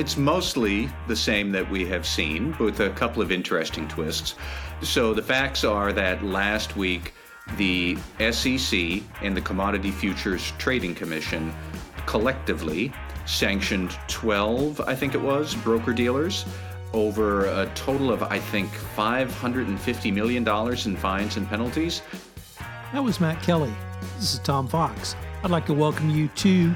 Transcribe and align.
it's 0.00 0.16
mostly 0.16 0.88
the 1.08 1.14
same 1.14 1.52
that 1.52 1.70
we 1.70 1.84
have 1.84 2.06
seen, 2.06 2.56
with 2.58 2.80
a 2.80 2.88
couple 2.88 3.20
of 3.20 3.30
interesting 3.30 3.86
twists. 3.86 4.34
So 4.80 5.12
the 5.12 5.20
facts 5.22 5.62
are 5.62 5.92
that 5.92 6.24
last 6.24 6.74
week, 6.74 7.12
the 7.58 7.98
SEC 8.30 9.02
and 9.20 9.36
the 9.36 9.42
Commodity 9.42 9.90
Futures 9.90 10.54
Trading 10.56 10.94
Commission 10.94 11.52
collectively 12.06 12.90
sanctioned 13.26 13.90
12, 14.08 14.80
I 14.80 14.94
think 14.94 15.14
it 15.14 15.20
was, 15.20 15.54
broker 15.56 15.92
dealers 15.92 16.46
over 16.94 17.44
a 17.44 17.70
total 17.74 18.10
of, 18.10 18.22
I 18.22 18.38
think, 18.38 18.70
$550 18.70 20.14
million 20.14 20.48
in 20.48 20.96
fines 20.96 21.36
and 21.36 21.46
penalties. 21.46 22.00
That 22.94 23.04
was 23.04 23.20
Matt 23.20 23.42
Kelly. 23.42 23.72
This 24.16 24.32
is 24.32 24.38
Tom 24.38 24.66
Fox. 24.66 25.14
I'd 25.44 25.50
like 25.50 25.66
to 25.66 25.74
welcome 25.74 26.08
you 26.08 26.28
to 26.28 26.74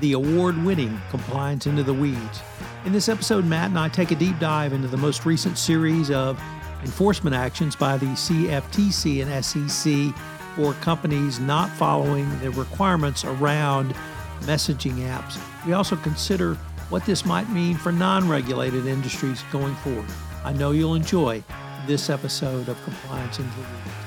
the 0.00 0.12
award 0.12 0.62
winning 0.64 1.00
Compliance 1.10 1.66
Into 1.66 1.82
the 1.82 1.94
Weeds. 1.94 2.40
In 2.84 2.92
this 2.92 3.08
episode, 3.08 3.44
Matt 3.44 3.70
and 3.70 3.78
I 3.78 3.88
take 3.88 4.10
a 4.10 4.14
deep 4.14 4.38
dive 4.38 4.72
into 4.72 4.88
the 4.88 4.96
most 4.96 5.24
recent 5.24 5.56
series 5.56 6.10
of 6.10 6.40
enforcement 6.82 7.34
actions 7.34 7.76
by 7.76 7.96
the 7.96 8.06
CFTC 8.06 9.24
and 9.24 9.44
SEC 9.44 10.14
for 10.54 10.74
companies 10.74 11.40
not 11.40 11.70
following 11.70 12.28
the 12.40 12.50
requirements 12.50 13.24
around 13.24 13.94
messaging 14.40 14.96
apps. 15.08 15.38
We 15.66 15.72
also 15.72 15.96
consider 15.96 16.54
what 16.90 17.06
this 17.06 17.24
might 17.24 17.48
mean 17.50 17.76
for 17.76 17.90
non 17.90 18.28
regulated 18.28 18.86
industries 18.86 19.42
going 19.50 19.74
forward. 19.76 20.04
I 20.44 20.52
know 20.52 20.72
you'll 20.72 20.94
enjoy 20.94 21.42
this 21.86 22.10
episode 22.10 22.68
of 22.68 22.82
Compliance 22.84 23.38
Into 23.38 23.50
the 23.50 23.62
Weeds. 23.62 24.04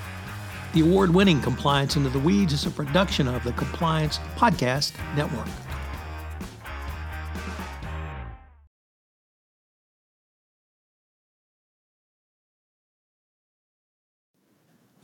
The 0.74 0.82
award 0.82 1.14
winning 1.14 1.42
Compliance 1.42 1.96
Into 1.96 2.10
the 2.10 2.20
Weeds 2.20 2.54
is 2.54 2.66
a 2.66 2.72
production 2.72 3.28
of 3.28 3.44
the 3.44 3.54
Compliance 3.54 4.20
Podcast 4.36 4.94
Network. 5.16 5.48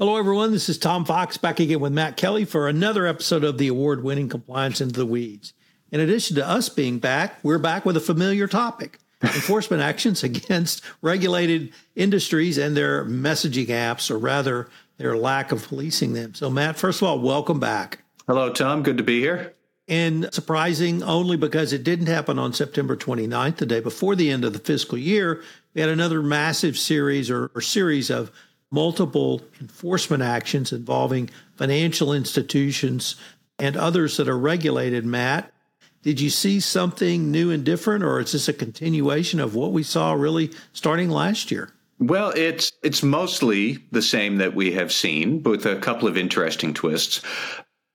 Hello, 0.04 0.18
everyone. 0.18 0.52
This 0.52 0.68
is 0.68 0.78
Tom 0.78 1.06
Fox 1.06 1.38
back 1.38 1.62
again 1.62 1.80
with 1.80 1.94
Matt 1.94 2.18
Kelly 2.18 2.44
for 2.44 2.68
another 2.68 3.08
episode 3.08 3.46
of 3.46 3.58
the 3.58 3.70
award 3.70 4.04
winning 4.04 4.28
Compliance 4.28 4.82
Into 4.82 5.00
the 5.00 5.06
Weeds. 5.06 5.54
In 5.94 6.02
addition 6.02 6.36
to 6.36 6.46
us 6.46 6.68
being 6.68 7.00
back, 7.00 7.42
we're 7.42 7.58
back 7.58 7.86
with 7.86 7.96
a 7.96 8.02
familiar 8.02 8.46
topic 8.46 9.00
enforcement 9.24 9.82
actions 9.82 10.22
against 10.22 10.84
regulated 11.02 11.72
industries 11.96 12.58
and 12.58 12.76
their 12.76 13.06
messaging 13.06 13.68
apps, 13.68 14.12
or 14.12 14.18
rather, 14.18 14.68
their 14.98 15.16
lack 15.16 15.54
of 15.54 15.66
policing 15.66 16.12
them. 16.12 16.34
So, 16.34 16.50
Matt, 16.50 16.76
first 16.76 17.02
of 17.02 17.08
all, 17.08 17.20
welcome 17.20 17.62
back. 17.62 18.04
Hello, 18.28 18.52
Tom. 18.52 18.84
Good 18.84 18.98
to 18.98 19.04
be 19.06 19.22
here. 19.22 19.54
And 19.88 20.28
surprising 20.34 21.02
only 21.02 21.38
because 21.38 21.72
it 21.72 21.86
didn't 21.86 22.08
happen 22.08 22.38
on 22.38 22.52
September 22.52 22.98
29th, 22.98 23.56
the 23.56 23.66
day 23.66 23.80
before 23.80 24.18
the 24.18 24.32
end 24.32 24.44
of 24.44 24.52
the 24.52 24.60
fiscal 24.60 24.98
year. 24.98 25.42
We 25.74 25.80
had 25.80 25.90
another 25.90 26.22
massive 26.22 26.78
series 26.78 27.32
or, 27.32 27.52
or 27.56 27.62
series 27.62 28.10
of 28.10 28.34
multiple 28.74 29.40
enforcement 29.62 30.24
actions 30.24 30.74
involving 30.74 31.30
financial 31.56 32.12
institutions 32.12 33.16
and 33.60 33.78
others 33.78 34.18
that 34.18 34.28
are 34.28 34.38
regulated, 34.38 35.06
Matt. 35.06 35.54
Did 36.02 36.20
you 36.20 36.32
see 36.32 36.60
something 36.60 37.32
new 37.32 37.52
and 37.52 37.64
different, 37.64 38.04
or 38.04 38.20
is 38.20 38.32
this 38.32 38.50
a 38.50 38.54
continuation 38.54 39.40
of 39.40 39.54
what 39.54 39.72
we 39.72 39.84
saw 39.84 40.14
really 40.14 40.52
starting 40.74 41.10
last 41.10 41.52
year? 41.52 41.72
Well, 42.00 42.34
it's 42.36 42.72
it's 42.82 43.04
mostly 43.04 43.78
the 43.92 44.02
same 44.02 44.38
that 44.38 44.56
we 44.56 44.72
have 44.72 44.92
seen, 44.92 45.40
but 45.40 45.52
with 45.52 45.66
a 45.68 45.78
couple 45.78 46.08
of 46.08 46.18
interesting 46.18 46.74
twists. 46.74 47.22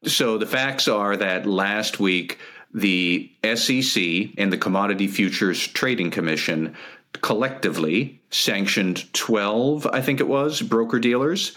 So 0.05 0.39
the 0.39 0.47
facts 0.47 0.87
are 0.87 1.17
that 1.17 1.45
last 1.45 1.99
week 1.99 2.39
the 2.73 3.31
SEC 3.43 4.03
and 4.39 4.53
the 4.53 4.59
Commodity 4.59 5.09
Futures 5.09 5.67
Trading 5.67 6.11
Commission 6.11 6.77
collectively 7.21 8.21
sanctioned 8.31 9.13
12, 9.15 9.87
I 9.87 10.01
think 10.01 10.21
it 10.21 10.29
was, 10.29 10.61
broker 10.63 10.99
dealers 10.99 11.57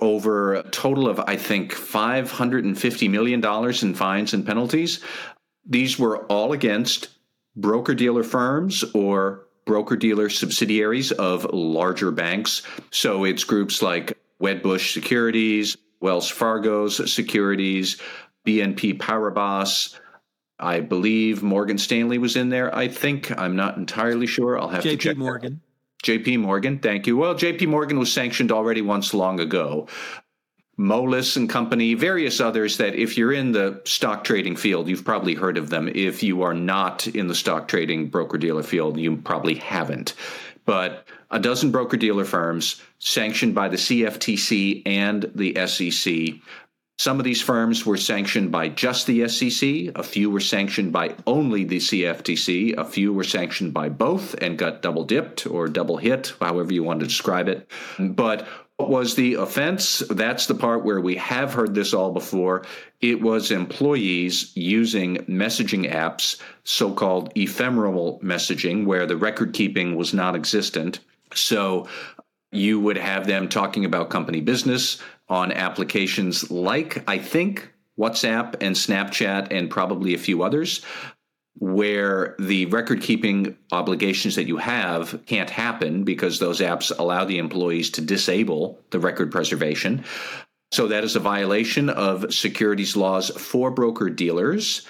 over 0.00 0.54
a 0.54 0.62
total 0.70 1.08
of, 1.08 1.20
I 1.20 1.36
think, 1.36 1.72
$550 1.72 3.10
million 3.10 3.44
in 3.44 3.94
fines 3.94 4.34
and 4.34 4.44
penalties. 4.44 5.00
These 5.64 5.98
were 5.98 6.24
all 6.26 6.52
against 6.52 7.08
broker 7.54 7.94
dealer 7.94 8.24
firms 8.24 8.84
or 8.94 9.46
broker 9.64 9.96
dealer 9.96 10.28
subsidiaries 10.28 11.12
of 11.12 11.44
larger 11.52 12.10
banks. 12.10 12.62
So 12.90 13.24
it's 13.24 13.44
groups 13.44 13.80
like 13.80 14.18
Wedbush 14.40 14.92
Securities, 14.92 15.76
Wells 16.00 16.28
Fargo's 16.28 17.12
Securities, 17.12 18.00
BNP 18.44 18.98
Paribas, 18.98 19.96
I 20.58 20.80
believe 20.80 21.42
Morgan 21.42 21.78
Stanley 21.78 22.18
was 22.18 22.36
in 22.36 22.48
there. 22.48 22.74
I 22.74 22.88
think 22.88 23.36
I'm 23.38 23.56
not 23.56 23.76
entirely 23.76 24.26
sure. 24.26 24.58
I'll 24.58 24.68
have 24.68 24.84
JP 24.84 24.90
to 24.90 24.96
check. 24.96 25.16
JP 25.16 25.18
Morgan. 25.18 25.60
JP 26.04 26.40
Morgan, 26.40 26.78
thank 26.78 27.06
you. 27.06 27.16
Well, 27.16 27.34
JP 27.34 27.68
Morgan 27.68 27.98
was 27.98 28.12
sanctioned 28.12 28.50
already 28.50 28.82
once 28.82 29.14
long 29.14 29.40
ago. 29.40 29.88
Moelis 30.78 31.36
and 31.36 31.48
Company, 31.48 31.94
various 31.94 32.40
others 32.40 32.78
that 32.78 32.94
if 32.94 33.16
you're 33.16 33.32
in 33.32 33.52
the 33.52 33.80
stock 33.84 34.24
trading 34.24 34.56
field, 34.56 34.88
you've 34.88 35.04
probably 35.04 35.34
heard 35.34 35.58
of 35.58 35.70
them. 35.70 35.88
If 35.94 36.22
you 36.22 36.42
are 36.42 36.54
not 36.54 37.06
in 37.06 37.28
the 37.28 37.34
stock 37.34 37.68
trading 37.68 38.08
broker 38.08 38.38
dealer 38.38 38.62
field, 38.62 38.98
you 38.98 39.16
probably 39.16 39.54
haven't. 39.54 40.14
But 40.64 41.06
a 41.30 41.38
dozen 41.38 41.70
broker 41.70 41.96
dealer 41.96 42.24
firms 42.24 42.80
sanctioned 42.98 43.54
by 43.54 43.68
the 43.68 43.76
CFTC 43.76 44.82
and 44.86 45.30
the 45.34 45.54
SEC 45.66 46.40
some 46.98 47.18
of 47.18 47.24
these 47.24 47.42
firms 47.42 47.84
were 47.84 47.96
sanctioned 47.96 48.52
by 48.52 48.68
just 48.68 49.06
the 49.06 49.26
SEC, 49.28 49.92
a 49.96 50.02
few 50.02 50.30
were 50.30 50.40
sanctioned 50.40 50.92
by 50.92 51.14
only 51.26 51.64
the 51.64 51.78
CFTC, 51.78 52.76
a 52.76 52.84
few 52.84 53.12
were 53.12 53.24
sanctioned 53.24 53.72
by 53.74 53.88
both 53.88 54.34
and 54.42 54.58
got 54.58 54.82
double 54.82 55.04
dipped 55.04 55.46
or 55.46 55.68
double 55.68 55.96
hit, 55.96 56.34
however 56.40 56.72
you 56.72 56.84
want 56.84 57.00
to 57.00 57.06
describe 57.06 57.48
it. 57.48 57.68
But 57.98 58.46
what 58.76 58.90
was 58.90 59.14
the 59.14 59.34
offense? 59.34 60.00
That's 60.10 60.46
the 60.46 60.54
part 60.54 60.84
where 60.84 61.00
we 61.00 61.16
have 61.16 61.54
heard 61.54 61.74
this 61.74 61.94
all 61.94 62.12
before. 62.12 62.64
It 63.00 63.20
was 63.20 63.50
employees 63.50 64.52
using 64.56 65.18
messaging 65.26 65.92
apps, 65.92 66.40
so 66.64 66.92
called 66.92 67.32
ephemeral 67.36 68.20
messaging, 68.22 68.86
where 68.86 69.06
the 69.06 69.16
record 69.16 69.54
keeping 69.54 69.96
was 69.96 70.12
non 70.14 70.34
existent. 70.34 71.00
So 71.34 71.88
you 72.50 72.80
would 72.80 72.98
have 72.98 73.26
them 73.26 73.48
talking 73.48 73.84
about 73.84 74.10
company 74.10 74.40
business 74.40 75.00
on 75.32 75.50
applications 75.50 76.50
like, 76.50 77.02
I 77.08 77.16
think, 77.16 77.72
WhatsApp 77.98 78.56
and 78.60 78.76
Snapchat 78.76 79.48
and 79.50 79.70
probably 79.70 80.12
a 80.12 80.18
few 80.18 80.42
others, 80.42 80.84
where 81.58 82.36
the 82.38 82.66
record 82.66 83.00
keeping 83.00 83.56
obligations 83.72 84.36
that 84.36 84.46
you 84.46 84.58
have 84.58 85.18
can't 85.24 85.48
happen 85.48 86.04
because 86.04 86.38
those 86.38 86.60
apps 86.60 86.92
allow 86.98 87.24
the 87.24 87.38
employees 87.38 87.90
to 87.92 88.02
disable 88.02 88.78
the 88.90 88.98
record 88.98 89.32
preservation. 89.32 90.04
So 90.70 90.88
that 90.88 91.02
is 91.02 91.16
a 91.16 91.20
violation 91.20 91.88
of 91.88 92.32
securities 92.32 92.94
laws 92.94 93.30
for 93.30 93.70
broker 93.70 94.10
dealers. 94.10 94.86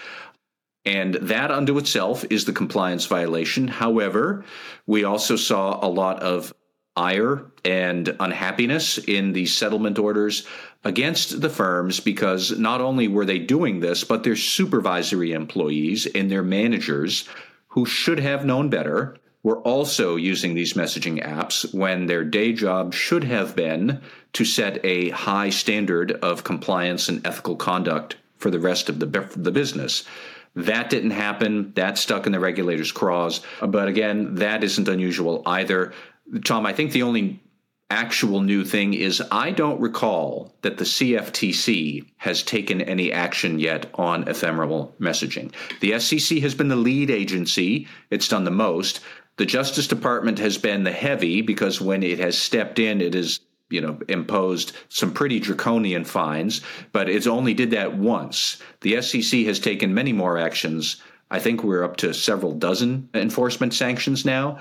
And 0.85 1.15
that 1.15 1.53
unto 1.53 1.79
itself 1.79 2.25
is 2.31 2.45
the 2.45 2.53
compliance 2.53 3.07
violation. 3.07 3.69
However, 3.69 4.45
we 4.89 5.05
also 5.05 5.37
saw 5.37 5.79
a 5.85 5.89
lot 5.89 6.21
of 6.21 6.53
ire 6.97 7.47
and 7.65 8.15
unhappiness 8.21 8.99
in 8.99 9.33
the 9.33 9.47
settlement 9.47 9.99
orders 9.99 10.47
against 10.85 11.41
the 11.41 11.49
firms 11.49 12.01
because 12.01 12.59
not 12.59 12.81
only 12.81 13.09
were 13.09 13.25
they 13.25 13.39
doing 13.39 13.81
this, 13.81 14.05
but 14.05 14.23
their 14.23 14.37
supervisory 14.37 15.33
employees 15.33 16.07
and 16.07 16.31
their 16.31 16.43
managers 16.43 17.29
who 17.69 17.87
should 17.87 18.19
have 18.19 18.45
known 18.45 18.69
better 18.69 19.17
were 19.43 19.59
also 19.61 20.17
using 20.17 20.55
these 20.55 20.75
messaging 20.75 21.25
apps 21.25 21.73
when 21.75 22.07
their 22.07 22.25
day 22.25 22.53
job 22.53 22.95
should 22.95 23.25
have 23.25 23.57
been 23.57 24.01
to 24.33 24.45
set 24.45 24.85
a 24.85 25.11
high 25.11 25.51
standard 25.51 26.13
of 26.13 26.45
compliance 26.45 27.09
and 27.09 27.27
ethical 27.27 27.57
conduct 27.57 28.17
for 28.37 28.51
the 28.51 28.61
rest 28.61 28.89
of 28.89 29.01
the, 29.01 29.07
the 29.37 29.51
business. 29.51 30.05
That 30.55 30.91
didn't 30.91 31.13
happen. 31.13 31.73
That 31.75 31.97
stuck 31.97 32.27
in 32.27 32.33
the 32.33 32.41
regulator's 32.41 32.93
craws. 32.93 33.41
But 33.61 33.89
again, 33.89 34.35
that 34.37 34.63
isn't 34.63 34.89
unusual 34.89 35.43
either. 35.47 35.93
Tom, 36.45 36.67
I 36.67 36.73
think 36.73 36.93
the 36.93 37.03
only 37.03 37.41
actual 37.91 38.41
new 38.41 38.65
thing 38.65 38.95
is 38.95 39.23
I 39.31 39.51
don't 39.51 39.81
recall 39.81 40.55
that 40.63 40.79
the 40.79 40.85
CFTC 40.85 42.07
has 42.17 42.43
taken 42.43 42.81
any 42.81 43.13
action 43.13 43.59
yet 43.59 43.91
on 43.95 44.27
ephemeral 44.27 44.95
messaging. 44.99 45.53
The 45.81 45.99
SEC 46.01 46.39
has 46.39 46.55
been 46.55 46.69
the 46.69 46.77
lead 46.77 47.11
agency, 47.11 47.87
it's 48.11 48.29
done 48.29 48.45
the 48.45 48.51
most. 48.51 49.01
The 49.37 49.47
Justice 49.47 49.87
Department 49.87 50.39
has 50.39 50.57
been 50.57 50.85
the 50.85 50.93
heavy 50.93 51.43
because 51.43 51.81
when 51.81 52.03
it 52.03 52.19
has 52.19 52.37
stepped 52.39 52.79
in, 52.79 53.01
it 53.01 53.15
has 53.15 53.41
you 53.69 53.81
know 53.81 53.99
imposed 54.09 54.73
some 54.91 55.15
pretty 55.15 55.41
draconian 55.41 56.05
fines 56.05 56.61
but 56.93 57.09
it's 57.09 57.27
only 57.27 57.55
did 57.55 57.71
that 57.71 57.97
once 57.97 58.61
the 58.83 59.01
sec 59.01 59.33
has 59.47 59.59
taken 59.59 59.95
many 59.95 60.13
more 60.13 60.37
actions 60.37 61.01
I 61.33 61.39
think 61.39 61.65
we're 61.65 61.83
up 61.83 61.97
to 61.97 62.13
several 62.13 62.53
dozen 62.53 63.09
enforcement 63.15 63.73
sanctions 63.73 64.27
now. 64.27 64.59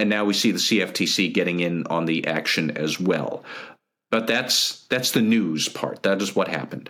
And 0.00 0.08
now 0.08 0.24
we 0.24 0.32
see 0.32 0.50
the 0.50 0.58
CFTC 0.58 1.34
getting 1.34 1.60
in 1.60 1.86
on 1.88 2.06
the 2.06 2.26
action 2.26 2.70
as 2.70 2.98
well. 2.98 3.44
But 4.10 4.26
that's 4.26 4.86
that's 4.86 5.10
the 5.10 5.20
news 5.20 5.68
part. 5.68 6.04
That 6.04 6.22
is 6.22 6.34
what 6.34 6.48
happened. 6.48 6.88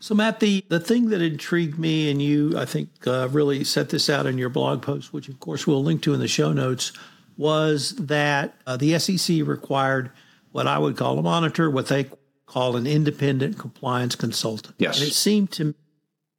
So, 0.00 0.16
Matt, 0.16 0.40
the, 0.40 0.64
the 0.68 0.80
thing 0.80 1.10
that 1.10 1.22
intrigued 1.22 1.78
me, 1.78 2.10
and 2.10 2.20
you, 2.20 2.58
I 2.58 2.64
think, 2.64 2.88
uh, 3.06 3.28
really 3.30 3.62
set 3.62 3.90
this 3.90 4.10
out 4.10 4.26
in 4.26 4.36
your 4.36 4.48
blog 4.48 4.82
post, 4.82 5.12
which 5.12 5.28
of 5.28 5.38
course 5.38 5.64
we'll 5.68 5.84
link 5.84 6.02
to 6.02 6.14
in 6.14 6.18
the 6.18 6.26
show 6.26 6.52
notes, 6.52 6.92
was 7.36 7.90
that 7.90 8.56
uh, 8.66 8.76
the 8.76 8.98
SEC 8.98 9.46
required 9.46 10.10
what 10.50 10.66
I 10.66 10.78
would 10.78 10.96
call 10.96 11.20
a 11.20 11.22
monitor, 11.22 11.70
what 11.70 11.86
they 11.86 12.10
call 12.46 12.74
an 12.74 12.88
independent 12.88 13.56
compliance 13.56 14.16
consultant. 14.16 14.74
Yes. 14.78 14.98
And 14.98 15.06
it 15.06 15.14
seemed 15.14 15.52
to 15.52 15.66
me, 15.66 15.74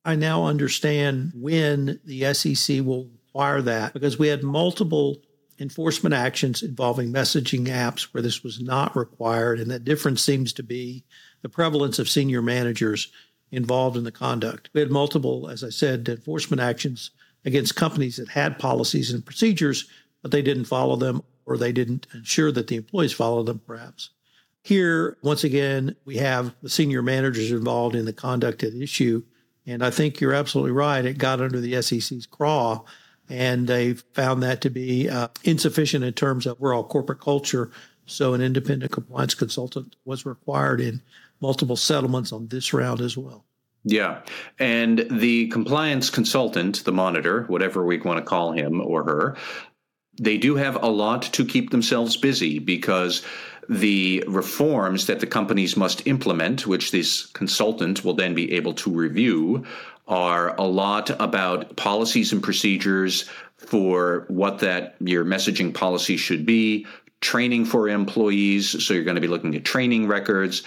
I 0.04 0.16
now 0.18 0.44
understand 0.44 1.32
when 1.34 2.02
the 2.04 2.34
SEC 2.34 2.82
will 2.84 3.08
require 3.26 3.62
that 3.62 3.94
because 3.94 4.20
we 4.20 4.28
had 4.28 4.44
multiple 4.44 5.16
enforcement 5.60 6.14
actions 6.14 6.64
involving 6.64 7.12
messaging 7.12 7.68
apps 7.68 8.04
where 8.14 8.22
this 8.22 8.44
was 8.44 8.60
not 8.60 8.96
required. 8.96 9.60
And 9.60 9.70
that 9.72 9.86
difference 9.86 10.22
seems 10.22 10.54
to 10.54 10.64
be 10.64 11.04
the 11.42 11.50
prevalence 11.50 12.00
of 12.00 12.10
senior 12.10 12.42
managers 12.42 13.12
involved 13.52 13.96
in 13.98 14.04
the 14.04 14.12
conduct. 14.12 14.70
We 14.74 14.82
had 14.82 14.92
multiple, 14.92 15.48
as 15.48 15.64
I 15.64 15.70
said, 15.70 16.10
enforcement 16.10 16.62
actions 16.62 17.12
against 17.46 17.76
companies 17.76 18.18
that 18.18 18.30
had 18.30 18.58
policies 18.58 19.12
and 19.12 19.26
procedures, 19.26 19.88
but 20.22 20.32
they 20.32 20.42
didn't 20.42 20.66
follow 20.66 20.96
them 20.96 21.24
or 21.46 21.58
they 21.58 21.72
didn't 21.72 22.08
ensure 22.14 22.52
that 22.52 22.68
the 22.68 22.78
employees 22.78 23.14
followed 23.14 23.46
them, 23.46 23.60
perhaps. 23.68 24.10
Here, 24.64 25.18
once 25.22 25.44
again, 25.44 25.96
we 26.06 26.18
have 26.18 26.56
the 26.62 26.70
senior 26.70 27.02
managers 27.02 27.52
involved 27.52 27.96
in 27.96 28.06
the 28.06 28.14
conduct 28.14 28.64
at 28.64 28.74
issue. 28.74 29.24
And 29.68 29.84
I 29.84 29.90
think 29.90 30.22
you're 30.22 30.34
absolutely 30.34 30.72
right. 30.72 31.04
It 31.04 31.18
got 31.18 31.42
under 31.42 31.60
the 31.60 31.82
SEC's 31.82 32.26
craw, 32.26 32.84
and 33.30 33.68
they 33.68 33.94
found 33.94 34.44
that 34.44 34.62
to 34.62 34.70
be 34.70 35.10
uh, 35.10 35.30
insufficient 35.44 36.04
in 36.04 36.14
terms 36.14 36.46
of 36.46 36.58
overall 36.58 36.84
corporate 36.84 37.22
culture. 37.22 37.72
So, 38.06 38.34
an 38.34 38.42
independent 38.42 38.92
compliance 38.92 39.34
consultant 39.34 39.96
was 40.06 40.26
required 40.26 40.82
in 40.82 41.02
multiple 41.40 41.78
settlements 41.78 42.32
on 42.32 42.48
this 42.48 42.74
round 42.74 43.02
as 43.02 43.18
well. 43.18 43.46
Yeah. 43.86 44.22
And 44.60 45.06
the 45.12 45.48
compliance 45.48 46.10
consultant, 46.10 46.84
the 46.86 46.92
monitor, 46.92 47.44
whatever 47.44 47.86
we 47.86 48.00
want 48.00 48.18
to 48.18 48.26
call 48.26 48.52
him 48.54 48.82
or 48.82 49.04
her, 49.04 49.38
they 50.22 50.38
do 50.38 50.56
have 50.56 50.82
a 50.82 50.88
lot 50.88 51.24
to 51.24 51.46
keep 51.46 51.72
themselves 51.72 52.16
busy 52.18 52.60
because 52.60 53.24
the 53.70 54.24
reforms 54.28 55.08
that 55.08 55.20
the 55.20 55.28
companies 55.28 55.76
must 55.76 56.06
implement, 56.08 56.68
which 56.68 56.92
this 56.92 57.26
consultant 57.28 58.04
will 58.04 58.14
then 58.14 58.34
be 58.34 58.52
able 58.54 58.74
to 58.74 58.92
review, 58.92 59.66
are 60.08 60.56
a 60.56 60.64
lot 60.64 61.10
about 61.22 61.76
policies 61.76 62.34
and 62.34 62.44
procedures 62.44 63.30
for 63.58 64.26
what 64.28 64.60
that 64.60 64.96
your 65.00 65.24
messaging 65.24 65.74
policy 65.74 66.18
should 66.18 66.46
be, 66.46 66.86
training 67.22 67.66
for 67.66 67.88
employees. 67.88 68.86
So 68.86 68.94
you're 68.94 69.06
going 69.06 69.16
to 69.16 69.22
be 69.22 69.28
looking 69.28 69.56
at 69.56 69.64
training 69.64 70.08
records, 70.08 70.64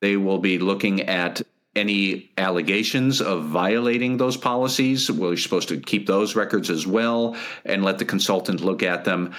they 0.00 0.16
will 0.16 0.38
be 0.38 0.58
looking 0.58 1.02
at 1.02 1.42
any 1.74 2.30
allegations 2.38 3.20
of 3.20 3.44
violating 3.44 4.16
those 4.16 4.36
policies. 4.36 5.10
We're 5.10 5.36
supposed 5.36 5.68
to 5.68 5.80
keep 5.80 6.06
those 6.06 6.36
records 6.36 6.70
as 6.70 6.86
well 6.86 7.36
and 7.64 7.84
let 7.84 7.98
the 7.98 8.04
consultant 8.04 8.60
look 8.60 8.82
at 8.82 9.04
them. 9.04 9.34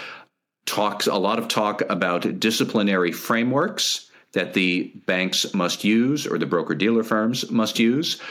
Talks 0.66 1.08
a 1.08 1.16
lot 1.16 1.40
of 1.40 1.48
talk 1.48 1.82
about 1.90 2.40
disciplinary 2.40 3.12
frameworks 3.12 4.12
that 4.34 4.54
the 4.54 4.94
banks 5.06 5.54
must 5.54 5.84
use 5.84 6.28
or 6.28 6.38
the 6.38 6.46
broker 6.46 6.76
dealer 6.76 7.04
firms 7.04 7.50
must 7.50 7.80
use 7.80 8.22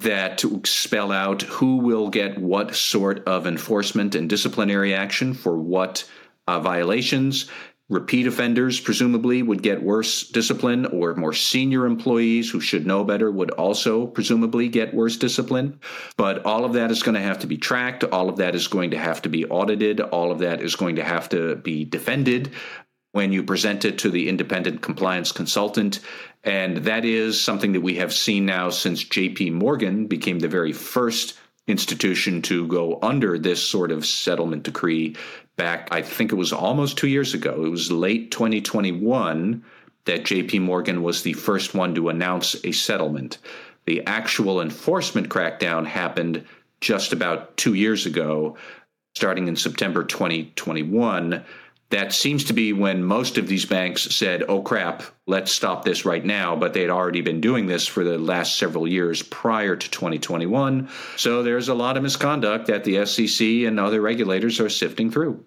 that 0.00 0.44
spell 0.64 1.10
out 1.10 1.42
who 1.42 1.76
will 1.78 2.08
get 2.08 2.38
what 2.38 2.74
sort 2.74 3.26
of 3.26 3.46
enforcement 3.46 4.14
and 4.14 4.28
disciplinary 4.28 4.94
action 4.94 5.34
for 5.34 5.58
what 5.58 6.08
uh, 6.46 6.60
violations 6.60 7.48
Repeat 7.90 8.26
offenders, 8.26 8.78
presumably, 8.78 9.42
would 9.42 9.62
get 9.62 9.82
worse 9.82 10.28
discipline, 10.28 10.84
or 10.84 11.14
more 11.14 11.32
senior 11.32 11.86
employees 11.86 12.50
who 12.50 12.60
should 12.60 12.86
know 12.86 13.02
better 13.02 13.30
would 13.30 13.50
also 13.52 14.06
presumably 14.06 14.68
get 14.68 14.92
worse 14.92 15.16
discipline. 15.16 15.80
But 16.18 16.44
all 16.44 16.66
of 16.66 16.74
that 16.74 16.90
is 16.90 17.02
going 17.02 17.14
to 17.14 17.22
have 17.22 17.38
to 17.38 17.46
be 17.46 17.56
tracked. 17.56 18.04
All 18.04 18.28
of 18.28 18.36
that 18.36 18.54
is 18.54 18.68
going 18.68 18.90
to 18.90 18.98
have 18.98 19.22
to 19.22 19.30
be 19.30 19.46
audited. 19.46 20.00
All 20.00 20.30
of 20.30 20.40
that 20.40 20.60
is 20.60 20.76
going 20.76 20.96
to 20.96 21.04
have 21.04 21.30
to 21.30 21.56
be 21.56 21.86
defended 21.86 22.50
when 23.12 23.32
you 23.32 23.42
present 23.42 23.84
it 23.84 23.98
to 23.98 24.10
the 24.10 24.28
independent 24.28 24.82
compliance 24.82 25.32
consultant. 25.32 26.00
And 26.44 26.78
that 26.78 27.04
is 27.04 27.40
something 27.40 27.72
that 27.72 27.80
we 27.80 27.96
have 27.96 28.12
seen 28.12 28.46
now 28.46 28.70
since 28.70 29.04
JP 29.04 29.52
Morgan 29.52 30.06
became 30.06 30.38
the 30.38 30.48
very 30.48 30.72
first 30.72 31.38
institution 31.66 32.42
to 32.42 32.66
go 32.66 32.98
under 33.02 33.38
this 33.38 33.62
sort 33.62 33.90
of 33.90 34.06
settlement 34.06 34.62
decree 34.62 35.16
back, 35.56 35.88
I 35.90 36.02
think 36.02 36.32
it 36.32 36.36
was 36.36 36.52
almost 36.52 36.96
two 36.96 37.08
years 37.08 37.34
ago. 37.34 37.64
It 37.64 37.68
was 37.68 37.92
late 37.92 38.30
2021 38.30 39.62
that 40.06 40.24
JP 40.24 40.62
Morgan 40.62 41.02
was 41.02 41.22
the 41.22 41.34
first 41.34 41.74
one 41.74 41.94
to 41.94 42.08
announce 42.08 42.56
a 42.64 42.72
settlement. 42.72 43.38
The 43.84 44.06
actual 44.06 44.62
enforcement 44.62 45.28
crackdown 45.28 45.86
happened 45.86 46.44
just 46.80 47.12
about 47.12 47.56
two 47.56 47.74
years 47.74 48.06
ago, 48.06 48.56
starting 49.14 49.48
in 49.48 49.56
September 49.56 50.04
2021 50.04 51.44
that 51.90 52.12
seems 52.12 52.44
to 52.44 52.52
be 52.52 52.72
when 52.72 53.02
most 53.02 53.38
of 53.38 53.48
these 53.48 53.64
banks 53.64 54.02
said, 54.14 54.44
oh 54.48 54.60
crap, 54.60 55.02
let's 55.26 55.52
stop 55.52 55.84
this 55.84 56.04
right 56.04 56.24
now. 56.24 56.54
But 56.54 56.74
they'd 56.74 56.90
already 56.90 57.22
been 57.22 57.40
doing 57.40 57.66
this 57.66 57.86
for 57.86 58.04
the 58.04 58.18
last 58.18 58.58
several 58.58 58.86
years 58.86 59.22
prior 59.22 59.74
to 59.74 59.90
2021. 59.90 60.88
So 61.16 61.42
there's 61.42 61.68
a 61.68 61.74
lot 61.74 61.96
of 61.96 62.02
misconduct 62.02 62.66
that 62.66 62.84
the 62.84 63.06
SEC 63.06 63.46
and 63.66 63.80
other 63.80 64.00
regulators 64.00 64.60
are 64.60 64.68
sifting 64.68 65.10
through. 65.10 65.44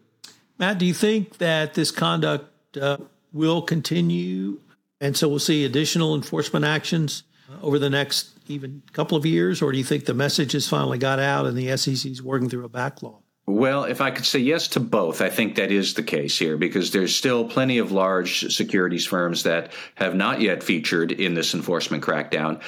Matt, 0.57 0.79
do 0.79 0.85
you 0.85 0.93
think 0.93 1.37
that 1.37 1.75
this 1.75 1.91
conduct 1.91 2.77
uh, 2.77 2.97
will 3.31 3.61
continue? 3.61 4.59
And 4.99 5.15
so 5.15 5.29
we'll 5.29 5.39
see 5.39 5.65
additional 5.65 6.15
enforcement 6.15 6.65
actions 6.65 7.23
over 7.61 7.77
the 7.77 7.89
next 7.89 8.29
even 8.47 8.81
couple 8.93 9.17
of 9.17 9.25
years? 9.25 9.61
Or 9.61 9.71
do 9.71 9.77
you 9.77 9.83
think 9.83 10.05
the 10.05 10.13
message 10.13 10.53
has 10.53 10.67
finally 10.67 10.97
got 10.97 11.19
out 11.19 11.45
and 11.45 11.57
the 11.57 11.75
SEC 11.77 12.11
is 12.11 12.21
working 12.21 12.49
through 12.49 12.65
a 12.65 12.69
backlog? 12.69 13.21
Well, 13.47 13.85
if 13.85 14.01
I 14.01 14.11
could 14.11 14.25
say 14.25 14.39
yes 14.39 14.67
to 14.69 14.79
both, 14.79 15.21
I 15.21 15.29
think 15.29 15.55
that 15.55 15.71
is 15.71 15.93
the 15.93 16.03
case 16.03 16.37
here 16.37 16.57
because 16.57 16.91
there's 16.91 17.15
still 17.15 17.43
plenty 17.43 17.79
of 17.79 17.91
large 17.91 18.53
securities 18.53 19.05
firms 19.05 19.43
that 19.43 19.71
have 19.95 20.15
not 20.15 20.41
yet 20.41 20.63
featured 20.63 21.11
in 21.11 21.33
this 21.33 21.53
enforcement 21.53 22.03
crackdown. 22.03 22.61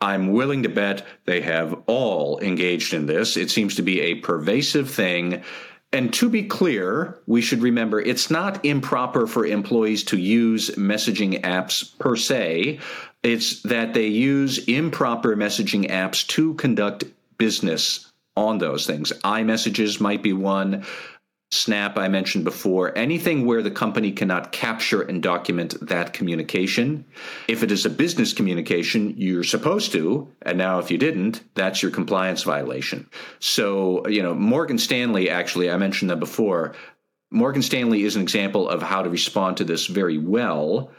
I'm 0.00 0.32
willing 0.32 0.64
to 0.64 0.68
bet 0.68 1.06
they 1.24 1.40
have 1.40 1.74
all 1.86 2.38
engaged 2.40 2.92
in 2.92 3.06
this. 3.06 3.36
It 3.36 3.50
seems 3.50 3.76
to 3.76 3.82
be 3.82 4.00
a 4.00 4.16
pervasive 4.16 4.90
thing. 4.90 5.42
And 5.92 6.12
to 6.14 6.28
be 6.28 6.42
clear, 6.42 7.18
we 7.26 7.40
should 7.40 7.62
remember 7.62 8.00
it's 8.00 8.28
not 8.28 8.64
improper 8.64 9.26
for 9.26 9.46
employees 9.46 10.04
to 10.04 10.18
use 10.18 10.70
messaging 10.70 11.40
apps 11.42 11.96
per 11.98 12.16
se. 12.16 12.80
It's 13.22 13.62
that 13.62 13.94
they 13.94 14.08
use 14.08 14.58
improper 14.66 15.36
messaging 15.36 15.88
apps 15.88 16.26
to 16.28 16.54
conduct 16.54 17.04
business 17.38 18.12
on 18.36 18.58
those 18.58 18.86
things. 18.86 19.12
iMessages 19.24 20.00
might 20.00 20.22
be 20.22 20.32
one. 20.32 20.84
Snap, 21.52 21.96
I 21.96 22.08
mentioned 22.08 22.44
before, 22.44 22.96
anything 22.98 23.46
where 23.46 23.62
the 23.62 23.70
company 23.70 24.10
cannot 24.10 24.50
capture 24.50 25.02
and 25.02 25.22
document 25.22 25.76
that 25.80 26.12
communication. 26.12 27.04
If 27.46 27.62
it 27.62 27.70
is 27.70 27.86
a 27.86 27.90
business 27.90 28.32
communication, 28.32 29.14
you're 29.16 29.44
supposed 29.44 29.92
to. 29.92 30.28
And 30.42 30.58
now, 30.58 30.80
if 30.80 30.90
you 30.90 30.98
didn't, 30.98 31.42
that's 31.54 31.82
your 31.82 31.92
compliance 31.92 32.42
violation. 32.42 33.08
So, 33.38 34.06
you 34.08 34.24
know, 34.24 34.34
Morgan 34.34 34.76
Stanley, 34.76 35.30
actually, 35.30 35.70
I 35.70 35.76
mentioned 35.76 36.10
that 36.10 36.18
before. 36.18 36.74
Morgan 37.30 37.62
Stanley 37.62 38.02
is 38.02 38.16
an 38.16 38.22
example 38.22 38.68
of 38.68 38.82
how 38.82 39.02
to 39.02 39.08
respond 39.10 39.56
to 39.58 39.64
this 39.64 39.86
very 39.86 40.18
well 40.18 40.90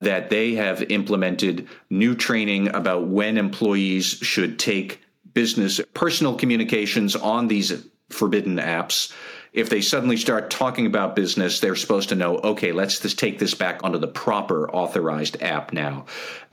that 0.00 0.28
they 0.28 0.54
have 0.54 0.82
implemented 0.90 1.66
new 1.90 2.14
training 2.14 2.68
about 2.74 3.08
when 3.08 3.36
employees 3.38 4.04
should 4.04 4.58
take 4.58 5.00
business 5.38 5.80
personal 5.94 6.34
communications 6.34 7.14
on 7.14 7.46
these 7.46 7.86
forbidden 8.10 8.56
apps 8.56 9.12
if 9.52 9.70
they 9.70 9.80
suddenly 9.80 10.16
start 10.16 10.50
talking 10.50 10.84
about 10.84 11.16
business, 11.16 11.60
they're 11.60 11.74
supposed 11.74 12.10
to 12.10 12.14
know, 12.14 12.38
okay, 12.38 12.72
let's 12.72 13.00
just 13.00 13.18
take 13.18 13.38
this 13.38 13.54
back 13.54 13.82
onto 13.82 13.98
the 13.98 14.06
proper 14.06 14.70
authorized 14.70 15.42
app 15.42 15.72
now. 15.72 16.04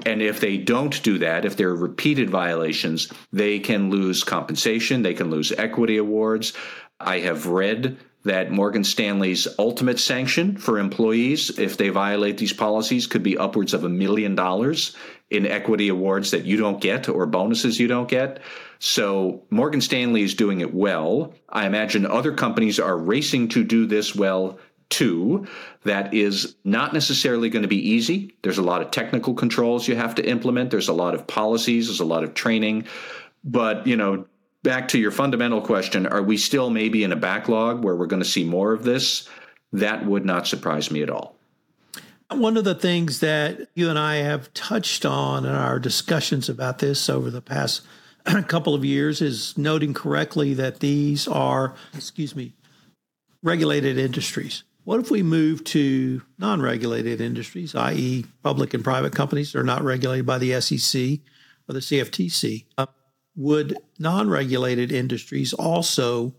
And 0.06 0.22
if 0.22 0.40
they 0.40 0.58
don't 0.58 1.04
do 1.04 1.18
that, 1.20 1.46
if 1.46 1.58
there 1.58 1.70
are 1.70 1.76
repeated 1.76 2.30
violations, 2.30 3.12
they 3.34 3.60
can 3.60 3.90
lose 3.90 4.24
compensation, 4.24 5.02
they 5.02 5.14
can 5.14 5.30
lose 5.30 5.52
equity 5.52 5.98
awards. 5.98 6.54
I 7.00 7.20
have 7.20 7.48
read 7.48 7.98
that 8.24 8.50
Morgan 8.50 8.84
Stanley's 8.84 9.48
ultimate 9.60 10.00
sanction 10.00 10.58
for 10.58 10.80
employees, 10.80 11.60
if 11.60 11.78
they 11.78 11.90
violate 11.90 12.38
these 12.38 12.54
policies, 12.54 13.06
could 13.08 13.24
be 13.24 13.38
upwards 13.38 13.74
of 13.74 13.84
a 13.84 13.90
million 13.90 14.36
dollars 14.36 14.96
in 15.30 15.46
equity 15.46 15.90
awards 15.90 16.32
that 16.32 16.46
you 16.46 16.58
don't 16.58 16.82
get 16.82 17.08
or 17.08 17.26
bonuses 17.26 17.80
you 17.80 17.88
don't 17.88 18.10
get. 18.10 18.40
So 18.80 19.44
Morgan 19.50 19.82
Stanley 19.82 20.24
is 20.24 20.34
doing 20.34 20.62
it 20.62 20.74
well. 20.74 21.34
I 21.50 21.66
imagine 21.66 22.06
other 22.06 22.34
companies 22.34 22.80
are 22.80 22.98
racing 22.98 23.50
to 23.50 23.64
do 23.64 23.86
this 23.86 24.16
well 24.16 24.60
too. 24.90 25.48
That 25.84 26.14
is 26.14 26.56
not 26.64 26.94
necessarily 26.94 27.50
going 27.50 27.64
to 27.64 27.68
be 27.68 27.90
easy. 27.90 28.36
There's 28.44 28.58
a 28.58 28.64
lot 28.64 28.82
of 28.82 28.92
technical 28.92 29.34
controls 29.34 29.88
you 29.88 29.96
have 29.96 30.16
to 30.16 30.28
implement, 30.28 30.72
there's 30.72 30.88
a 30.88 30.94
lot 30.94 31.16
of 31.16 31.28
policies, 31.28 31.88
there's 31.88 32.00
a 32.00 32.06
lot 32.06 32.24
of 32.24 32.34
training. 32.34 32.88
But, 33.44 33.86
you 33.86 33.96
know, 33.96 34.26
back 34.64 34.88
to 34.90 35.00
your 35.00 35.12
fundamental 35.12 35.62
question 35.62 36.08
are 36.08 36.24
we 36.24 36.38
still 36.38 36.70
maybe 36.70 37.04
in 37.04 37.12
a 37.12 37.16
backlog 37.16 37.84
where 37.84 37.96
we're 37.96 38.08
going 38.08 38.24
to 38.24 38.30
see 38.30 38.44
more 38.44 38.74
of 38.74 38.84
this? 38.84 39.28
That 39.74 40.06
would 40.06 40.26
not 40.26 40.48
surprise 40.48 40.90
me 40.92 41.02
at 41.02 41.10
all. 41.10 41.36
One 42.32 42.58
of 42.58 42.64
the 42.64 42.76
things 42.76 43.20
that 43.20 43.68
you 43.76 43.90
and 43.90 44.00
I 44.00 44.16
have 44.16 44.52
touched 44.54 45.06
on 45.06 45.46
in 45.46 45.52
our 45.52 45.78
discussions 45.78 46.50
about 46.50 46.80
this 46.80 47.08
over 47.08 47.30
the 47.30 47.42
past 47.42 47.82
couple 48.48 48.74
of 48.74 48.84
years 48.84 49.22
is 49.22 49.58
noting 49.58 49.94
correctly 49.94 50.54
that 50.56 50.80
these 50.80 51.28
are, 51.28 51.76
excuse 51.94 52.36
me, 52.36 52.54
regulated 53.44 53.98
industries. 53.98 54.64
What 54.84 55.00
if 55.00 55.10
we 55.10 55.24
move 55.24 55.64
to 55.66 56.22
non 56.38 56.62
regulated 56.62 57.22
industries, 57.22 57.76
i.e., 57.76 58.26
public 58.44 58.74
and 58.74 58.84
private 58.84 59.14
companies 59.14 59.52
that 59.52 59.60
are 59.60 59.64
not 59.64 59.84
regulated 59.84 60.26
by 60.26 60.38
the 60.38 60.60
SEC 60.62 61.20
or 61.68 61.74
the 61.74 61.80
CFTC? 61.80 62.66
Uh, 62.78 62.86
would 63.36 63.78
non 64.00 64.30
regulated 64.30 64.92
industries 64.92 65.54
also 65.54 66.34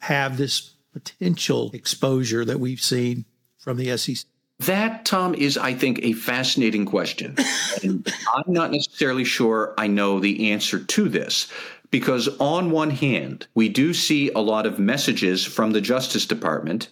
have 0.00 0.36
this 0.36 0.74
potential 0.92 1.70
exposure 1.72 2.44
that 2.44 2.58
we've 2.58 2.80
seen 2.80 3.24
from 3.58 3.76
the 3.76 3.96
SEC? 3.96 4.26
That, 4.60 5.06
Tom, 5.06 5.34
is, 5.34 5.56
I 5.56 5.72
think, 5.72 6.00
a 6.02 6.12
fascinating 6.12 6.84
question. 6.84 7.34
and 7.82 8.06
I'm 8.34 8.52
not 8.52 8.70
necessarily 8.72 9.24
sure 9.24 9.74
I 9.78 9.86
know 9.86 10.20
the 10.20 10.52
answer 10.52 10.78
to 10.78 11.08
this. 11.08 11.50
Because, 11.90 12.28
on 12.38 12.70
one 12.70 12.90
hand, 12.90 13.48
we 13.54 13.68
do 13.68 13.92
see 13.94 14.30
a 14.30 14.38
lot 14.38 14.66
of 14.66 14.78
messages 14.78 15.44
from 15.44 15.72
the 15.72 15.80
Justice 15.80 16.24
Department 16.24 16.88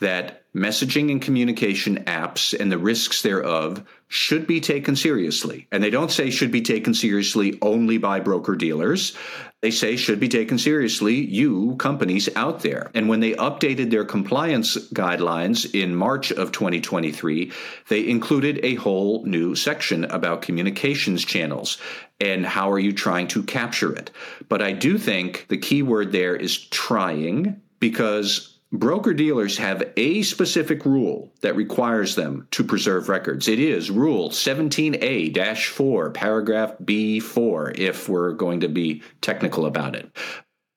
that 0.00 0.42
messaging 0.54 1.10
and 1.10 1.22
communication 1.22 2.04
apps 2.04 2.58
and 2.58 2.70
the 2.70 2.78
risks 2.78 3.22
thereof 3.22 3.84
should 4.08 4.46
be 4.46 4.60
taken 4.60 4.94
seriously. 4.94 5.66
And 5.72 5.82
they 5.82 5.88
don't 5.88 6.10
say 6.10 6.28
should 6.28 6.50
be 6.50 6.60
taken 6.60 6.92
seriously 6.92 7.58
only 7.62 7.96
by 7.96 8.20
broker 8.20 8.54
dealers. 8.54 9.16
They 9.62 9.70
say 9.70 9.96
should 9.96 10.20
be 10.20 10.28
taken 10.28 10.58
seriously, 10.58 11.14
you 11.14 11.76
companies 11.76 12.28
out 12.36 12.60
there. 12.60 12.90
And 12.94 13.08
when 13.08 13.20
they 13.20 13.32
updated 13.34 13.90
their 13.90 14.04
compliance 14.04 14.76
guidelines 14.90 15.72
in 15.72 15.94
March 15.94 16.32
of 16.32 16.52
2023, 16.52 17.52
they 17.88 18.08
included 18.08 18.60
a 18.62 18.74
whole 18.74 19.24
new 19.24 19.54
section 19.54 20.04
about 20.06 20.42
communications 20.42 21.24
channels 21.24 21.78
and 22.20 22.44
how 22.44 22.70
are 22.70 22.78
you 22.78 22.92
trying 22.92 23.28
to 23.28 23.42
capture 23.44 23.94
it. 23.94 24.10
But 24.48 24.60
I 24.60 24.72
do 24.72 24.98
think 24.98 25.46
the 25.48 25.58
key 25.58 25.82
word 25.82 26.12
there 26.12 26.36
is 26.36 26.58
trying 26.58 27.62
because 27.78 28.51
Broker 28.72 29.12
dealers 29.12 29.58
have 29.58 29.92
a 29.98 30.22
specific 30.22 30.86
rule 30.86 31.30
that 31.42 31.56
requires 31.56 32.14
them 32.14 32.48
to 32.52 32.64
preserve 32.64 33.10
records. 33.10 33.46
It 33.46 33.58
is 33.58 33.90
Rule 33.90 34.30
17A 34.30 35.66
4, 35.66 36.10
paragraph 36.10 36.76
B4, 36.82 37.78
if 37.78 38.08
we're 38.08 38.32
going 38.32 38.60
to 38.60 38.68
be 38.68 39.02
technical 39.20 39.66
about 39.66 39.94
it. 39.94 40.16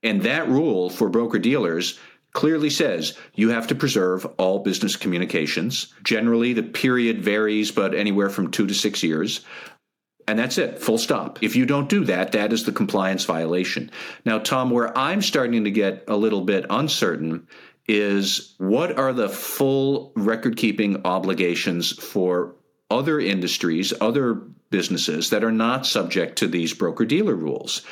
And 0.04 0.22
that 0.24 0.50
rule 0.50 0.90
for 0.90 1.08
broker 1.08 1.40
dealers 1.40 1.98
clearly 2.34 2.70
says 2.70 3.18
you 3.34 3.50
have 3.52 3.68
to 3.68 3.76
preserve 3.76 4.26
all 4.38 4.60
business 4.60 4.98
communications. 4.98 5.94
Generally, 6.04 6.52
the 6.52 6.64
period 6.64 7.22
varies, 7.22 7.72
but 7.72 7.96
anywhere 7.96 8.30
from 8.30 8.52
two 8.52 8.68
to 8.68 8.74
six 8.74 9.04
years. 9.04 9.46
And 10.28 10.38
that's 10.38 10.58
it, 10.58 10.80
full 10.80 10.98
stop. 10.98 11.42
If 11.42 11.56
you 11.56 11.66
don't 11.66 11.88
do 11.88 12.04
that, 12.06 12.34
that 12.34 12.52
is 12.52 12.66
the 12.66 12.74
compliance 12.74 13.24
violation. 13.24 13.90
Now, 14.26 14.40
Tom, 14.40 14.70
where 14.70 14.96
I'm 14.98 15.22
starting 15.22 15.64
to 15.64 15.72
get 15.72 16.04
a 16.10 16.18
little 16.18 16.42
bit 16.42 16.66
uncertain 16.70 17.48
is 17.88 18.56
what 18.58 18.98
are 18.98 19.14
the 19.14 19.30
full 19.30 20.12
record 20.16 20.58
keeping 20.58 21.06
obligations 21.06 21.92
for 21.92 22.56
other 22.90 23.20
industries, 23.20 23.94
other 24.02 24.34
businesses 24.70 25.30
that 25.30 25.44
are 25.44 25.52
not 25.52 25.86
subject 25.86 26.38
to 26.38 26.48
these 26.48 26.74
broker 26.74 27.06
dealer 27.06 27.36
rules? 27.36 27.86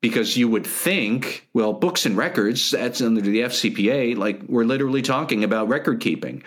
Because 0.00 0.36
you 0.36 0.48
would 0.48 0.66
think, 0.66 1.48
well, 1.54 1.72
books 1.72 2.06
and 2.06 2.16
records, 2.16 2.70
that's 2.70 3.02
under 3.02 3.20
the 3.20 3.40
FCPA, 3.40 4.16
like 4.16 4.40
we're 4.46 4.64
literally 4.64 5.02
talking 5.02 5.42
about 5.42 5.68
record 5.68 6.00
keeping. 6.00 6.44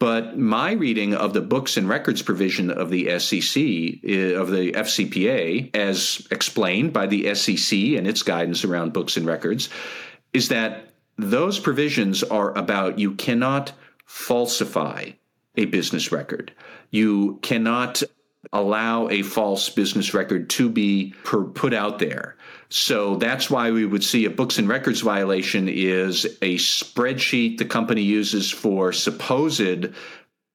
But 0.00 0.38
my 0.38 0.72
reading 0.72 1.14
of 1.14 1.34
the 1.34 1.40
books 1.40 1.76
and 1.76 1.88
records 1.88 2.20
provision 2.20 2.70
of 2.70 2.90
the 2.90 3.18
SEC, 3.18 3.62
eh, 3.62 4.34
of 4.34 4.50
the 4.50 4.72
FCPA, 4.72 5.74
as 5.74 6.26
explained 6.30 6.92
by 6.92 7.06
the 7.06 7.32
SEC 7.34 7.96
and 7.96 8.06
its 8.06 8.22
guidance 8.22 8.64
around 8.64 8.92
books 8.92 9.16
and 9.16 9.24
records, 9.24 9.68
is 10.32 10.48
that 10.48 10.93
those 11.16 11.58
provisions 11.58 12.22
are 12.22 12.56
about 12.56 12.98
you 12.98 13.14
cannot 13.14 13.72
falsify 14.06 15.10
a 15.56 15.64
business 15.66 16.12
record. 16.12 16.52
You 16.90 17.38
cannot 17.42 18.02
allow 18.52 19.08
a 19.08 19.22
false 19.22 19.68
business 19.68 20.14
record 20.14 20.50
to 20.50 20.68
be 20.68 21.14
per, 21.24 21.44
put 21.44 21.72
out 21.72 21.98
there. 21.98 22.36
So 22.68 23.16
that's 23.16 23.48
why 23.48 23.70
we 23.70 23.86
would 23.86 24.04
see 24.04 24.24
a 24.24 24.30
books 24.30 24.58
and 24.58 24.68
records 24.68 25.00
violation 25.00 25.68
is 25.68 26.24
a 26.42 26.56
spreadsheet 26.56 27.58
the 27.58 27.64
company 27.64 28.02
uses 28.02 28.50
for 28.50 28.92
supposed 28.92 29.88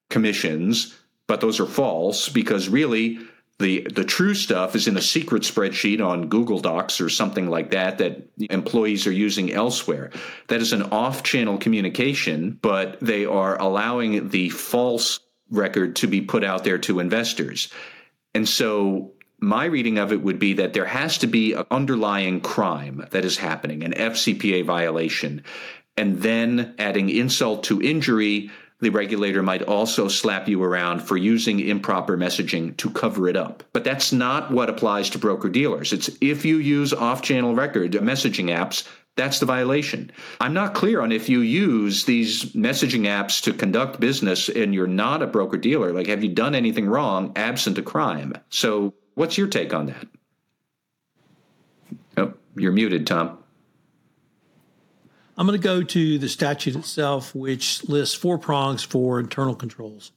commissions, 0.10 0.96
but 1.28 1.42
those 1.42 1.60
are 1.60 1.66
false 1.66 2.30
because 2.30 2.70
really 2.70 3.20
the 3.60 3.86
the 3.94 4.06
true 4.06 4.34
stuff 4.34 4.75
is 4.75 4.88
in 4.88 4.98
a 4.98 5.01
secret 5.01 5.44
spreadsheet 5.44 6.04
on 6.06 6.30
Google 6.30 6.60
Docs 6.60 7.01
or 7.01 7.10
something 7.10 7.50
like 7.50 7.72
that 7.72 7.98
that 7.98 8.30
employees 8.50 9.06
are 9.06 9.12
using 9.12 9.54
elsewhere. 9.54 10.12
That 10.48 10.62
is 10.62 10.74
an 10.74 10.84
off-channel 10.84 11.58
communication, 11.58 12.58
but 12.62 13.00
they 13.01 13.25
are 13.25 13.60
allowing 13.60 14.30
the 14.30 14.50
false 14.50 15.20
record 15.51 15.98
to 15.98 16.08
be 16.08 16.22
put 16.22 16.44
out 16.44 16.63
there 16.63 16.78
to 16.80 17.00
investors. 17.00 17.70
And 18.34 18.48
so 18.48 19.13
my 19.39 19.66
reading 19.66 19.98
of 19.98 20.12
it 20.12 20.22
would 20.22 20.39
be 20.39 20.54
that 20.54 20.74
there 20.74 20.86
has 20.86 21.18
to 21.20 21.28
be 21.28 21.54
an 21.54 21.66
underlying 21.72 22.42
crime 22.42 23.06
that 23.12 23.25
is 23.25 23.38
happening, 23.38 23.84
an 23.84 23.94
FCPA 23.94 24.66
violation. 24.66 25.44
And 25.98 26.22
then 26.22 26.75
adding 26.78 27.10
insult 27.10 27.63
to 27.66 27.82
injury, 27.82 28.51
the 28.81 28.89
regulator 28.89 29.43
might 29.43 29.63
also 29.63 30.07
slap 30.07 30.48
you 30.48 30.63
around 30.63 31.01
for 31.01 31.17
using 31.17 31.59
improper 31.59 32.17
messaging 32.17 32.75
to 32.77 32.89
cover 32.89 33.27
it 33.27 33.36
up. 33.36 33.63
But 33.74 33.83
that's 33.83 34.12
not 34.12 34.51
what 34.51 34.69
applies 34.69 35.09
to 35.12 35.19
broker 35.19 35.50
dealers. 35.50 35.91
It's 35.91 36.09
if 36.21 36.45
you 36.45 36.57
use 36.57 36.93
off 36.93 37.21
channel 37.21 37.55
record 37.55 37.95
uh, 37.95 38.00
messaging 38.00 38.45
apps, 38.45 38.88
that's 39.15 39.39
the 39.39 39.45
violation. 39.45 40.12
I'm 40.39 40.53
not 40.53 40.74
clear 40.74 41.01
on 41.01 41.12
if 41.12 41.27
you 41.27 41.41
use 41.41 42.05
these 42.05 42.53
messaging 42.53 43.01
apps 43.01 43.43
to 43.43 43.53
conduct 43.53 44.00
business 44.00 44.48
and 44.48 44.74
you're 44.74 44.88
not 44.88 45.21
a 45.21 45.27
broker 45.27 45.57
dealer. 45.57 45.91
Like, 45.91 46.07
have 46.07 46.24
you 46.24 46.29
done 46.29 46.55
anything 46.55 46.88
wrong 46.88 47.33
absent 47.36 47.77
a 47.77 47.81
crime? 47.81 48.33
So, 48.50 48.93
what's 49.15 49.38
your 49.38 49.48
take 49.48 49.74
on 49.74 49.88
that? 49.88 50.07
Oh, 52.15 52.33
you're 52.55 52.71
muted, 52.71 53.05
Tom. 53.07 53.39
I'm 55.39 55.48
going 55.48 55.58
to 55.58 55.63
go 55.63 55.84
to 55.84 56.17
the 56.17 56.27
statute 56.27 56.75
itself, 56.75 57.34
which 57.34 57.88
lists 57.88 58.13
four 58.13 58.38
prongs 58.38 58.84
for 58.84 59.22
internal 59.22 59.55
controls. 59.55 60.12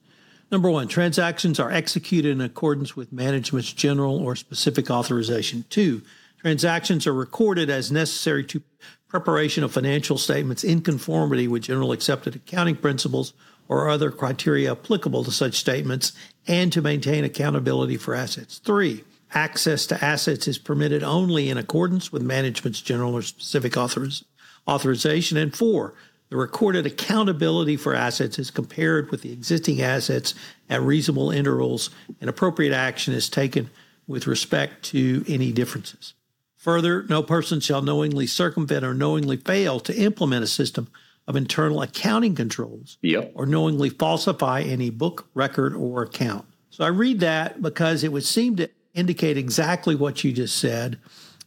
Number 0.51 0.69
one, 0.69 0.89
transactions 0.89 1.61
are 1.61 1.71
executed 1.71 2.33
in 2.33 2.41
accordance 2.41 2.97
with 2.97 3.13
management's 3.13 3.71
general 3.71 4.17
or 4.17 4.35
specific 4.35 4.91
authorization. 4.91 5.63
Two, 5.69 6.01
transactions 6.39 7.07
are 7.07 7.13
recorded 7.13 7.69
as 7.69 7.89
necessary 7.89 8.43
to 8.43 8.61
preparation 9.07 9.63
of 9.63 9.71
financial 9.71 10.17
statements 10.17 10.61
in 10.61 10.81
conformity 10.81 11.47
with 11.47 11.63
general 11.63 11.93
accepted 11.93 12.35
accounting 12.35 12.75
principles 12.75 13.31
or 13.69 13.87
other 13.87 14.11
criteria 14.11 14.73
applicable 14.73 15.23
to 15.23 15.31
such 15.31 15.53
statements 15.53 16.11
and 16.47 16.73
to 16.73 16.81
maintain 16.81 17.23
accountability 17.23 17.95
for 17.95 18.13
assets. 18.13 18.57
Three, 18.57 19.05
access 19.33 19.85
to 19.85 20.03
assets 20.03 20.49
is 20.49 20.57
permitted 20.57 21.01
only 21.01 21.49
in 21.49 21.57
accordance 21.57 22.11
with 22.11 22.21
management's 22.21 22.81
general 22.81 23.15
or 23.15 23.21
specific 23.21 23.77
authorization 23.77 24.27
authorization. 24.67 25.37
And 25.37 25.55
four, 25.55 25.93
the 26.29 26.37
recorded 26.37 26.85
accountability 26.85 27.77
for 27.77 27.93
assets 27.93 28.39
is 28.39 28.49
compared 28.49 29.11
with 29.11 29.21
the 29.21 29.31
existing 29.31 29.81
assets 29.81 30.33
at 30.69 30.81
reasonable 30.81 31.31
intervals, 31.31 31.89
and 32.19 32.29
appropriate 32.29 32.73
action 32.73 33.13
is 33.13 33.29
taken 33.29 33.69
with 34.07 34.27
respect 34.27 34.83
to 34.85 35.23
any 35.27 35.51
differences. 35.51 36.13
Further, 36.55 37.03
no 37.03 37.21
person 37.21 37.59
shall 37.59 37.81
knowingly 37.81 38.25
circumvent 38.25 38.85
or 38.85 38.93
knowingly 38.93 39.37
fail 39.37 39.79
to 39.81 39.95
implement 39.95 40.43
a 40.43 40.47
system 40.47 40.87
of 41.27 41.35
internal 41.35 41.81
accounting 41.81 42.35
controls 42.35 42.97
yep. 43.01 43.31
or 43.35 43.45
knowingly 43.45 43.89
falsify 43.89 44.61
any 44.61 44.89
book, 44.89 45.27
record, 45.33 45.75
or 45.75 46.03
account. 46.03 46.45
So 46.69 46.83
I 46.83 46.87
read 46.87 47.19
that 47.19 47.61
because 47.61 48.03
it 48.03 48.11
would 48.11 48.23
seem 48.23 48.55
to 48.57 48.69
indicate 48.93 49.37
exactly 49.37 49.95
what 49.95 50.23
you 50.23 50.31
just 50.31 50.57
said 50.57 50.99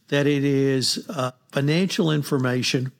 that 0.07 0.25
it 0.25 0.43
is 0.43 1.05
uh, 1.09 1.31
financial 1.51 2.11
information 2.11 2.91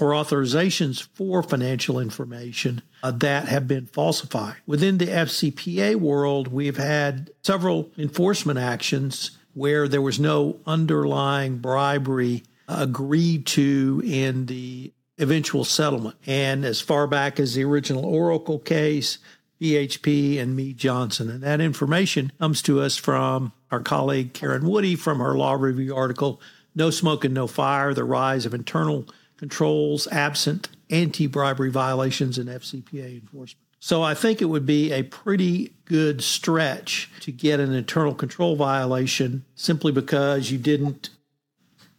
or 0.00 0.10
authorizations 0.10 1.02
for 1.14 1.42
financial 1.42 1.98
information 1.98 2.82
uh, 3.02 3.10
that 3.10 3.48
have 3.48 3.66
been 3.66 3.86
falsified. 3.86 4.56
Within 4.66 4.98
the 4.98 5.06
FCPA 5.06 5.96
world, 5.96 6.48
we've 6.48 6.76
had 6.76 7.30
several 7.42 7.90
enforcement 7.98 8.58
actions 8.58 9.32
where 9.54 9.88
there 9.88 10.02
was 10.02 10.20
no 10.20 10.60
underlying 10.66 11.58
bribery 11.58 12.44
agreed 12.68 13.46
to 13.46 14.02
in 14.04 14.46
the 14.46 14.92
eventual 15.18 15.64
settlement. 15.64 16.16
And 16.26 16.64
as 16.64 16.80
far 16.80 17.06
back 17.06 17.40
as 17.40 17.54
the 17.54 17.64
original 17.64 18.04
Oracle 18.04 18.58
case, 18.58 19.18
BHP 19.60 20.38
and 20.40 20.54
Mead 20.54 20.78
Johnson. 20.78 21.28
And 21.28 21.42
that 21.42 21.60
information 21.60 22.30
comes 22.38 22.62
to 22.62 22.80
us 22.80 22.96
from 22.96 23.52
our 23.70 23.80
colleague 23.80 24.32
Karen 24.32 24.66
Woody 24.66 24.94
from 24.94 25.18
her 25.18 25.36
law 25.36 25.54
review 25.54 25.96
article, 25.96 26.40
No 26.74 26.90
Smoke 26.90 27.24
and 27.24 27.34
No 27.34 27.46
Fire 27.46 27.92
The 27.92 28.04
Rise 28.04 28.46
of 28.46 28.54
Internal 28.54 29.06
controls 29.38 30.06
absent 30.08 30.68
anti 30.90 31.26
bribery 31.26 31.70
violations 31.70 32.36
and 32.36 32.48
FCPA 32.48 33.20
enforcement. 33.20 33.64
So 33.80 34.02
I 34.02 34.14
think 34.14 34.42
it 34.42 34.46
would 34.46 34.66
be 34.66 34.92
a 34.92 35.04
pretty 35.04 35.72
good 35.84 36.22
stretch 36.22 37.10
to 37.20 37.32
get 37.32 37.60
an 37.60 37.72
internal 37.72 38.14
control 38.14 38.56
violation 38.56 39.44
simply 39.54 39.92
because 39.92 40.50
you 40.50 40.58
didn't 40.58 41.10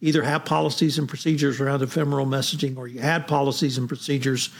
either 0.02 0.22
have 0.22 0.44
policies 0.44 0.98
and 0.98 1.08
procedures 1.08 1.60
around 1.60 1.82
ephemeral 1.82 2.26
messaging 2.26 2.76
or 2.76 2.86
you 2.86 3.00
had 3.00 3.26
policies 3.26 3.78
and 3.78 3.88
procedures 3.88 4.50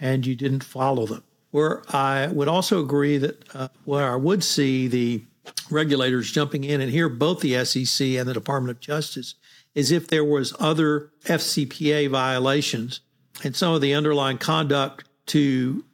and 0.00 0.26
you 0.26 0.34
didn't 0.34 0.64
follow 0.64 1.06
them. 1.06 1.22
Where 1.50 1.82
I 1.94 2.28
would 2.28 2.48
also 2.48 2.82
agree 2.82 3.18
that 3.18 3.54
uh, 3.54 3.68
where 3.84 4.10
I 4.12 4.16
would 4.16 4.42
see 4.42 4.88
the 4.88 5.22
regulators 5.70 6.30
jumping 6.30 6.64
in, 6.64 6.80
and 6.80 6.90
here 6.90 7.08
both 7.08 7.40
the 7.40 7.64
SEC 7.64 8.06
and 8.06 8.28
the 8.28 8.34
Department 8.34 8.70
of 8.70 8.80
Justice, 8.80 9.34
is 9.74 9.90
if 9.90 10.08
there 10.08 10.24
was 10.24 10.54
other 10.58 11.10
FCPA 11.24 12.10
violations 12.10 13.00
and 13.44 13.54
some 13.54 13.74
of 13.74 13.80
the 13.80 13.94
underlying 13.94 14.38
conduct 14.38 15.04
to 15.26 15.84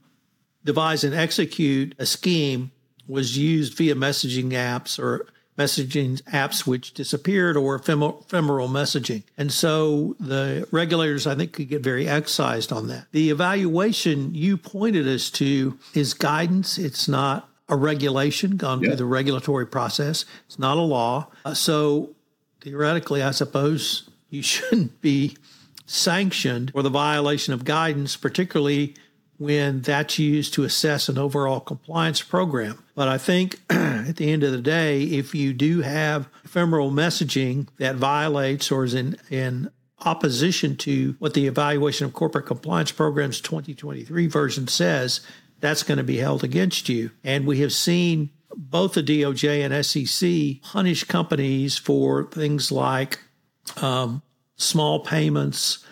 devise 0.64 1.04
and 1.04 1.14
execute 1.14 1.95
a 1.99 2.06
scheme 2.06 2.73
was 3.06 3.38
used 3.38 3.76
via 3.76 3.95
messaging 3.95 4.50
apps 4.50 4.99
or 4.99 5.26
messaging 5.56 6.21
apps 6.25 6.66
which 6.66 6.92
disappeared 6.92 7.56
or 7.56 7.76
ephemeral 7.76 8.68
messaging. 8.68 9.23
And 9.38 9.50
so 9.52 10.16
the 10.21 10.68
regulators, 10.71 11.26
I 11.26 11.35
think, 11.35 11.52
could 11.52 11.68
get 11.68 11.83
very 11.83 12.06
excised 12.09 12.73
on 12.73 12.88
that. 12.88 13.06
The 13.12 13.30
evaluation 13.30 14.35
you 14.35 14.56
pointed 14.56 15.09
us 15.09 15.30
to 15.33 15.78
is 15.95 16.14
guidance. 16.14 16.78
It's 16.78 17.09
not 17.09 17.49
a 17.68 17.76
regulation 17.76 18.56
gone 18.56 18.80
yeah. 18.80 18.88
through 18.88 18.97
the 18.97 19.04
regulatory 19.06 19.66
process. 19.66 20.25
It's 20.47 20.59
not 20.59 20.76
a 20.76 20.83
law. 20.83 21.28
Uh, 21.45 21.54
so 21.54 22.14
theoretically, 22.66 23.23
I 23.23 23.30
suppose 23.30 24.11
you 24.28 24.42
shouldn't 24.54 25.00
be 25.00 25.37
sanctioned 25.87 26.73
for 26.73 26.82
the 26.82 26.90
violation 26.90 27.54
of 27.54 27.64
guidance, 27.64 28.16
particularly 28.16 28.94
when 29.38 29.82
that's 29.82 30.18
used 30.18 30.54
to 30.54 30.64
assess 30.64 31.08
an 31.08 31.16
overall 31.16 31.61
compliance 31.61 32.23
program. 32.23 32.82
But 32.94 33.06
I 33.06 33.18
think 33.18 33.61
at 33.70 34.16
the 34.16 34.32
end 34.32 34.42
of 34.42 34.50
the 34.50 34.62
day, 34.62 35.02
if 35.02 35.35
you 35.35 35.52
do 35.52 35.82
have 35.82 36.28
ephemeral 36.44 36.90
messaging 36.90 37.68
that 37.78 37.96
violates 37.96 38.73
or 38.73 38.82
is 38.82 38.94
in, 38.94 39.16
in 39.30 39.70
opposition 40.04 40.76
to 40.78 41.14
what 41.18 41.35
the 41.35 41.46
Evaluation 41.46 42.06
of 42.06 42.14
Corporate 42.14 42.46
Compliance 42.46 42.90
Programs 42.90 43.40
2023 43.40 44.26
version 44.26 44.66
says, 44.66 45.20
that's 45.61 45.82
going 45.82 45.99
to 45.99 46.04
be 46.04 46.16
held 46.16 46.42
against 46.42 46.88
you. 46.88 47.11
And 47.23 47.46
we 47.46 47.61
have 47.61 47.73
seen 47.73 48.30
both 48.57 48.95
the 48.95 49.03
DOJ 49.03 49.65
and 49.65 49.85
SEC 49.85 50.63
punish 50.63 51.05
companies 51.05 51.77
for 51.77 52.25
things 52.25 52.73
like 52.73 53.21
um, 53.81 54.23
small 54.57 55.01
payments. 55.01 55.85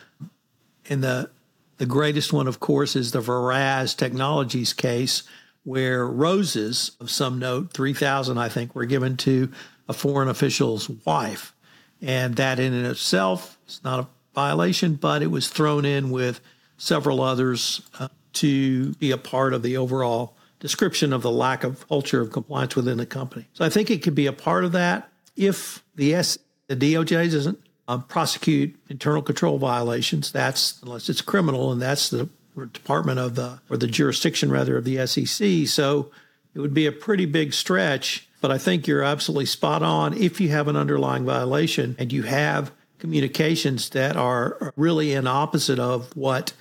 And 0.89 1.03
the 1.03 1.31
the 1.77 1.87
greatest 1.87 2.33
one, 2.33 2.47
of 2.47 2.61
course, 2.61 2.95
is 2.95 3.11
the 3.11 3.21
Veraz 3.21 3.97
Technologies 3.97 4.73
case, 4.73 5.25
where 5.65 6.07
roses 6.07 6.93
of 7.01 7.11
some 7.11 7.39
note, 7.39 7.73
3,000, 7.73 8.39
I 8.39 8.49
think, 8.49 8.75
were 8.75 8.85
given 8.85 9.17
to 9.19 9.51
a 9.89 9.93
foreign 9.93 10.29
official's 10.29 10.89
wife. 10.89 11.53
And 12.01 12.37
that 12.37 12.61
in 12.61 12.73
and 12.73 12.87
itself 12.87 13.59
is 13.67 13.81
not 13.83 14.01
a 14.01 14.09
violation, 14.35 14.95
but 14.95 15.23
it 15.23 15.29
was 15.33 15.49
thrown 15.49 15.85
in 15.85 16.11
with 16.11 16.41
several 16.77 17.21
others 17.21 17.83
uh, 17.99 18.09
to 18.35 18.93
be 18.95 19.11
a 19.11 19.19
part 19.19 19.53
of 19.53 19.63
the 19.63 19.77
overall 19.77 20.37
description 20.65 21.13
of 21.13 21.21
the 21.21 21.31
lack 21.31 21.63
of 21.63 21.87
culture 21.89 22.23
of 22.23 22.33
compliance 22.33 22.75
within 22.75 22.97
the 22.97 23.05
company. 23.05 23.47
So 23.53 23.67
I 23.67 23.69
think 23.69 23.91
it 23.91 24.03
could 24.03 24.15
be 24.15 24.25
a 24.25 24.33
part 24.33 24.65
of 24.65 24.73
that 24.73 25.11
if 25.37 25.85
the 25.95 26.15
S 26.15 26.39
the 26.69 26.75
DOJ 26.75 27.31
doesn't 27.31 27.61
uh, 27.87 27.99
prosecute 27.99 28.75
internal 28.89 29.21
control 29.21 29.59
violations. 29.59 30.33
That's 30.33 30.81
unless 30.83 31.11
it's 31.11 31.21
criminal, 31.21 31.71
and 31.71 31.83
that's 31.83 32.09
the 32.09 32.31
department 32.73 33.19
of 33.19 33.35
the 33.35 33.61
or 33.69 33.77
the 33.77 33.87
jurisdiction 33.87 34.51
rather 34.51 34.79
of 34.79 34.85
the 34.87 35.07
SEC. 35.07 35.67
So 35.69 36.11
it 36.55 36.61
would 36.61 36.73
be 36.73 36.87
a 36.87 36.93
pretty 36.93 37.27
big 37.27 37.53
stretch. 37.53 38.27
But 38.41 38.51
I 38.51 38.57
think 38.57 38.87
you're 38.87 39.03
absolutely 39.03 39.47
spot 39.47 39.83
on. 39.83 40.17
If 40.17 40.41
you 40.41 40.49
have 40.49 40.67
an 40.69 40.77
underlying 40.77 41.27
violation 41.27 41.95
and 41.99 42.11
you 42.11 42.23
have 42.23 42.73
communications 42.99 43.91
that 43.91 44.17
are 44.17 44.73
really 44.77 45.13
in 45.13 45.27
opposite 45.27 45.79
of 45.79 46.17
what 46.17 46.55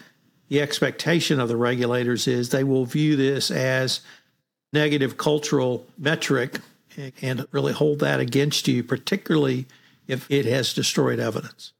the 0.49 0.61
expectation 0.61 1.39
of 1.39 1.47
the 1.49 1.57
regulators 1.57 2.27
is, 2.27 2.49
they 2.49 2.63
will 2.63 2.85
view 2.85 3.15
this 3.15 3.49
as 3.49 4.01
negative 4.71 5.17
cultural 5.17 5.85
metric 5.97 6.59
and 7.21 7.47
really 7.51 7.73
hold 7.73 7.99
that 7.99 8.19
against 8.19 8.67
you, 8.67 8.83
particularly 8.83 9.65
if 10.07 10.29
it 10.29 10.45
has 10.45 10.73
destroyed 10.73 11.19
evidence. 11.19 11.73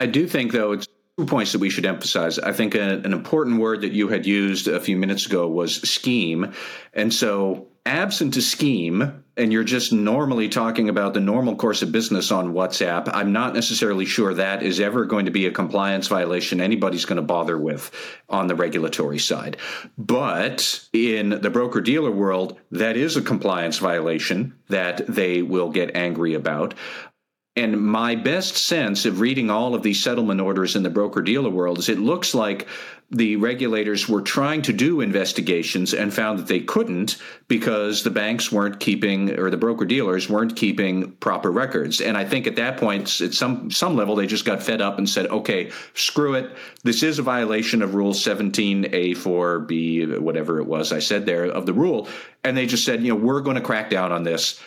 I 0.00 0.06
do 0.06 0.26
think, 0.26 0.52
though, 0.52 0.72
it's 0.72 0.86
two 1.18 1.26
points 1.26 1.52
that 1.52 1.60
we 1.60 1.70
should 1.70 1.86
emphasize. 1.86 2.38
I 2.38 2.52
think 2.52 2.74
a, 2.74 2.98
an 2.98 3.12
important 3.12 3.60
word 3.60 3.82
that 3.82 3.92
you 3.92 4.08
had 4.08 4.26
used 4.26 4.66
a 4.66 4.80
few 4.80 4.96
minutes 4.96 5.26
ago 5.26 5.46
was 5.48 5.76
scheme. 5.88 6.52
And 6.92 7.12
so, 7.12 7.68
absent 7.86 8.36
a 8.36 8.42
scheme, 8.42 9.22
and 9.36 9.52
you're 9.52 9.62
just 9.62 9.92
normally 9.92 10.48
talking 10.48 10.88
about 10.88 11.12
the 11.12 11.20
normal 11.20 11.54
course 11.54 11.82
of 11.82 11.92
business 11.92 12.32
on 12.32 12.54
WhatsApp, 12.54 13.10
I'm 13.12 13.32
not 13.32 13.52
necessarily 13.52 14.06
sure 14.06 14.32
that 14.34 14.62
is 14.62 14.80
ever 14.80 15.04
going 15.04 15.26
to 15.26 15.30
be 15.30 15.46
a 15.46 15.50
compliance 15.50 16.08
violation 16.08 16.60
anybody's 16.60 17.04
going 17.04 17.16
to 17.16 17.22
bother 17.22 17.58
with 17.58 17.90
on 18.28 18.46
the 18.46 18.54
regulatory 18.54 19.18
side. 19.18 19.58
But 19.98 20.88
in 20.92 21.28
the 21.28 21.50
broker 21.50 21.82
dealer 21.82 22.10
world, 22.10 22.58
that 22.70 22.96
is 22.96 23.16
a 23.16 23.22
compliance 23.22 23.78
violation 23.78 24.54
that 24.68 25.06
they 25.06 25.42
will 25.42 25.70
get 25.70 25.94
angry 25.94 26.34
about. 26.34 26.74
And 27.56 27.80
my 27.80 28.16
best 28.16 28.56
sense 28.56 29.06
of 29.06 29.20
reading 29.20 29.48
all 29.48 29.76
of 29.76 29.84
these 29.84 30.02
settlement 30.02 30.40
orders 30.40 30.74
in 30.74 30.82
the 30.82 30.90
broker 30.90 31.22
dealer 31.22 31.50
world 31.50 31.78
is 31.78 31.88
it 31.88 32.00
looks 32.00 32.34
like 32.34 32.66
the 33.12 33.36
regulators 33.36 34.08
were 34.08 34.22
trying 34.22 34.60
to 34.62 34.72
do 34.72 35.00
investigations 35.00 35.94
and 35.94 36.12
found 36.12 36.40
that 36.40 36.48
they 36.48 36.58
couldn't 36.58 37.16
because 37.46 38.02
the 38.02 38.10
banks 38.10 38.50
weren't 38.50 38.80
keeping 38.80 39.38
or 39.38 39.50
the 39.50 39.56
broker 39.56 39.84
dealers 39.84 40.28
weren't 40.28 40.56
keeping 40.56 41.12
proper 41.12 41.52
records. 41.52 42.00
And 42.00 42.16
I 42.16 42.24
think 42.24 42.48
at 42.48 42.56
that 42.56 42.76
point, 42.76 43.20
at 43.20 43.34
some 43.34 43.70
some 43.70 43.94
level, 43.94 44.16
they 44.16 44.26
just 44.26 44.44
got 44.44 44.60
fed 44.60 44.80
up 44.80 44.98
and 44.98 45.08
said, 45.08 45.26
"Okay, 45.26 45.70
screw 45.94 46.34
it. 46.34 46.50
This 46.82 47.04
is 47.04 47.20
a 47.20 47.22
violation 47.22 47.82
of 47.82 47.94
Rule 47.94 48.14
17A4B, 48.14 50.18
whatever 50.18 50.58
it 50.58 50.66
was 50.66 50.92
I 50.92 50.98
said 50.98 51.24
there 51.24 51.44
of 51.44 51.66
the 51.66 51.72
rule." 51.72 52.08
And 52.42 52.56
they 52.56 52.66
just 52.66 52.84
said, 52.84 53.04
"You 53.04 53.10
know, 53.10 53.16
we're 53.16 53.42
going 53.42 53.56
to 53.56 53.62
crack 53.62 53.90
down 53.90 54.10
on 54.10 54.24
this." 54.24 54.58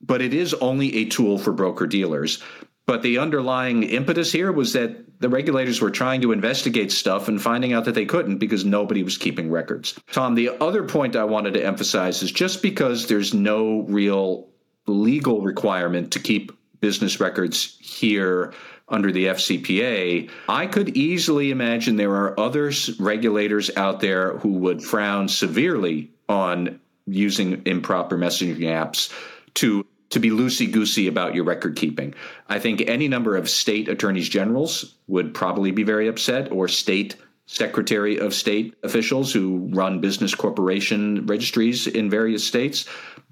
But 0.00 0.22
it 0.22 0.34
is 0.34 0.54
only 0.54 0.94
a 0.96 1.04
tool 1.06 1.38
for 1.38 1.52
broker 1.52 1.86
dealers. 1.86 2.42
But 2.86 3.02
the 3.02 3.18
underlying 3.18 3.82
impetus 3.82 4.30
here 4.30 4.52
was 4.52 4.72
that 4.74 5.20
the 5.20 5.28
regulators 5.28 5.80
were 5.80 5.90
trying 5.90 6.20
to 6.20 6.32
investigate 6.32 6.92
stuff 6.92 7.26
and 7.26 7.42
finding 7.42 7.72
out 7.72 7.84
that 7.86 7.94
they 7.94 8.04
couldn't 8.04 8.38
because 8.38 8.64
nobody 8.64 9.02
was 9.02 9.18
keeping 9.18 9.50
records. 9.50 9.98
Tom, 10.12 10.34
the 10.34 10.50
other 10.60 10.84
point 10.84 11.16
I 11.16 11.24
wanted 11.24 11.54
to 11.54 11.64
emphasize 11.64 12.22
is 12.22 12.30
just 12.30 12.62
because 12.62 13.06
there's 13.06 13.34
no 13.34 13.80
real 13.88 14.48
legal 14.86 15.42
requirement 15.42 16.12
to 16.12 16.20
keep 16.20 16.52
business 16.80 17.18
records 17.18 17.76
here 17.80 18.52
under 18.88 19.10
the 19.10 19.26
FCPA, 19.26 20.30
I 20.48 20.66
could 20.66 20.96
easily 20.96 21.50
imagine 21.50 21.96
there 21.96 22.14
are 22.14 22.38
other 22.38 22.70
regulators 22.98 23.70
out 23.76 24.00
there 24.00 24.38
who 24.38 24.52
would 24.52 24.82
frown 24.82 25.28
severely 25.28 26.12
on 26.28 26.80
using 27.06 27.62
improper 27.66 28.16
messaging 28.16 28.58
apps 28.58 29.12
to 29.56 29.86
to 30.08 30.20
be 30.20 30.30
loosey 30.30 30.70
goosey 30.70 31.08
about 31.08 31.34
your 31.34 31.44
record 31.44 31.74
keeping. 31.74 32.14
I 32.48 32.60
think 32.60 32.82
any 32.86 33.08
number 33.08 33.36
of 33.36 33.50
state 33.50 33.88
attorneys 33.88 34.28
generals 34.28 34.94
would 35.08 35.34
probably 35.34 35.72
be 35.72 35.82
very 35.82 36.06
upset, 36.06 36.52
or 36.52 36.68
state 36.68 37.16
secretary 37.46 38.18
of 38.18 38.34
state 38.34 38.74
officials 38.82 39.32
who 39.32 39.68
run 39.72 40.00
business 40.00 40.34
corporation 40.34 41.26
registries 41.26 41.86
in 41.86 42.10
various 42.10 42.46
states. 42.46 42.86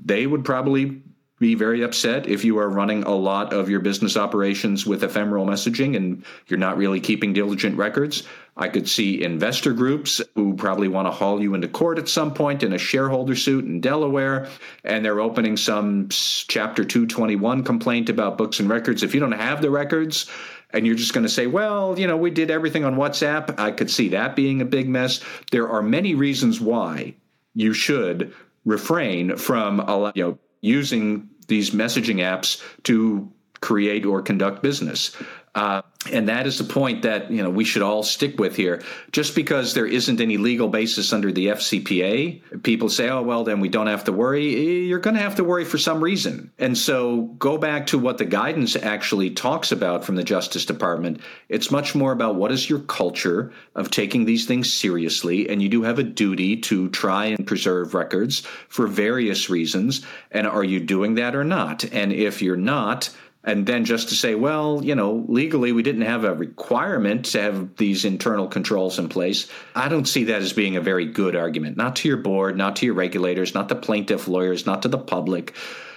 They 0.05 0.27
would 0.27 0.45
probably 0.45 1.03
be 1.45 1.55
very 1.55 1.83
upset 1.83 2.27
if 2.27 2.43
you 2.43 2.57
are 2.57 2.71
running 2.71 3.03
a 3.03 3.15
lot 3.15 3.53
of 3.53 3.69
your 3.69 3.81
business 3.81 4.17
operations 4.17 4.87
with 4.87 5.05
ephemeral 5.05 5.45
messaging 5.45 5.95
and 5.95 6.25
you're 6.47 6.59
not 6.59 6.79
really 6.79 6.99
keeping 6.99 7.35
diligent 7.35 7.77
records. 7.77 8.23
I 8.57 8.69
could 8.69 8.89
see 8.89 9.23
investor 9.23 9.75
groups 9.75 10.23
who 10.35 10.55
probably 10.55 10.89
want 10.89 11.07
to 11.07 11.11
haul 11.11 11.43
you 11.43 11.53
into 11.53 11.69
court 11.69 11.99
at 11.99 12.09
some 12.09 12.33
point 12.33 12.63
in 12.63 12.73
a 12.73 12.79
shareholder 12.79 13.37
suit 13.37 13.67
in 13.67 13.83
Delaware, 13.83 14.49
and 14.85 15.05
they're 15.05 15.21
opening 15.21 15.59
some 15.59 16.09
Chapter 16.09 16.83
221 16.83 17.63
complaint 17.63 18.09
about 18.09 18.39
books 18.39 18.59
and 18.59 18.71
records. 18.71 19.03
If 19.03 19.13
you 19.13 19.21
don't 19.21 19.33
have 19.33 19.61
the 19.61 19.71
records, 19.71 20.31
and 20.71 20.87
you're 20.87 20.97
just 20.97 21.13
going 21.13 21.27
to 21.27 21.29
say, 21.29 21.47
well, 21.47 21.99
you 21.99 22.07
know, 22.07 22.17
we 22.17 22.31
did 22.31 22.51
everything 22.51 22.87
on 22.87 22.97
WhatsApp, 22.97 23.61
I 23.61 23.71
could 23.71 23.91
see 23.91 24.09
that 24.09 24.35
being 24.35 24.63
a 24.63 24.65
big 24.65 24.89
mess. 24.89 25.21
There 25.51 25.69
are 25.69 25.83
many 25.83 26.15
reasons 26.15 26.59
why 26.59 27.17
you 27.55 27.75
should 27.75 28.33
refrain 28.65 29.37
from 29.37 29.81
a 29.81 30.13
you 30.15 30.23
know 30.23 30.39
using 30.65 31.29
these 31.47 31.71
messaging 31.71 32.17
apps 32.17 32.63
to 32.85 33.31
create 33.61 34.07
or 34.07 34.23
conduct 34.23 34.63
business. 34.63 35.15
Uh, 35.55 35.83
and 36.13 36.29
that 36.29 36.47
is 36.47 36.59
the 36.59 36.65
point 36.65 37.03
that 37.03 37.31
you 37.31 37.43
know 37.43 37.49
we 37.49 37.65
should 37.65 37.83
all 37.83 38.03
stick 38.03 38.39
with 38.39 38.57
here. 38.57 38.83
Just 39.13 39.35
because 39.35 39.73
there 39.73 39.87
isn't 39.87 40.21
any 40.21 40.37
legal 40.37 40.69
basis 40.69 41.13
under 41.13 41.33
the 41.33 41.49
FCPA, 41.49 42.63
people 42.63 42.89
say, 42.89 43.09
"Oh 43.09 43.23
well, 43.23 43.45
then 43.45 43.61
we 43.61 43.69
don't 43.69 43.87
have 43.87 44.05
to 44.05 44.13
worry." 44.13 44.85
You're 44.87 44.99
going 44.99 45.17
to 45.17 45.23
have 45.23 45.37
to 45.37 45.45
worry 45.45 45.65
for 45.65 45.79
some 45.79 46.03
reason. 46.03 46.51
And 46.59 46.77
so 46.77 47.23
go 47.39 47.57
back 47.57 47.87
to 47.89 47.99
what 47.99 48.19
the 48.19 48.25
guidance 48.25 48.77
actually 48.77 49.31
talks 49.31 49.73
about 49.73 50.05
from 50.05 50.17
the 50.17 50.25
Justice 50.25 50.67
Department. 50.67 51.21
It's 51.49 51.71
much 51.71 51.95
more 51.95 52.13
about 52.13 52.35
what 52.35 52.53
is 52.53 52.69
your 52.69 52.81
culture 52.81 53.53
of 53.75 53.91
taking 53.91 54.25
these 54.25 54.47
things 54.47 54.73
seriously, 54.73 55.49
and 55.49 55.63
you 55.63 55.69
do 55.69 55.83
have 55.83 55.99
a 55.99 56.05
duty 56.05 56.57
to 56.63 56.89
try 56.91 57.27
and 57.27 57.47
preserve 57.47 57.95
records 57.95 58.41
for 58.69 58.87
various 58.87 59.49
reasons. 59.49 60.05
And 60.31 60.47
are 60.47 60.65
you 60.65 60.81
doing 60.81 61.15
that 61.15 61.35
or 61.35 61.45
not? 61.45 61.85
And 61.85 62.13
if 62.13 62.43
you're 62.43 62.57
not, 62.57 63.11
and 63.45 63.67
then 63.67 63.85
just 63.85 64.09
to 64.09 64.15
say, 64.15 64.35
well, 64.35 64.81
you 64.83 64.95
know, 64.95 65.25
legally 65.29 65.73
we 65.73 65.83
didn't 65.83 66.03
have 66.03 66.25
a 66.25 66.35
requirement 66.35 67.27
to 67.27 67.43
have 67.43 67.77
these 67.77 68.05
internal 68.05 68.49
controls 68.49 68.99
in 68.99 69.09
place. 69.09 69.49
I 69.75 69.89
don't 69.89 70.09
see 70.09 70.25
that 70.25 70.41
as 70.41 70.55
being 70.55 70.77
a 70.77 70.81
very 70.81 71.07
good 71.07 71.37
argument, 71.37 71.77
not 71.77 71.97
to 71.97 72.09
your 72.09 72.17
board, 72.17 72.57
not 72.57 72.77
to 72.77 72.87
your 72.87 72.95
regulators, 72.95 73.55
not 73.55 73.69
the 73.69 73.77
plaintiff 73.77 74.29
lawyers, 74.29 74.65
not 74.65 74.83
to 74.83 74.89
the 74.89 74.99
public. 74.99 75.55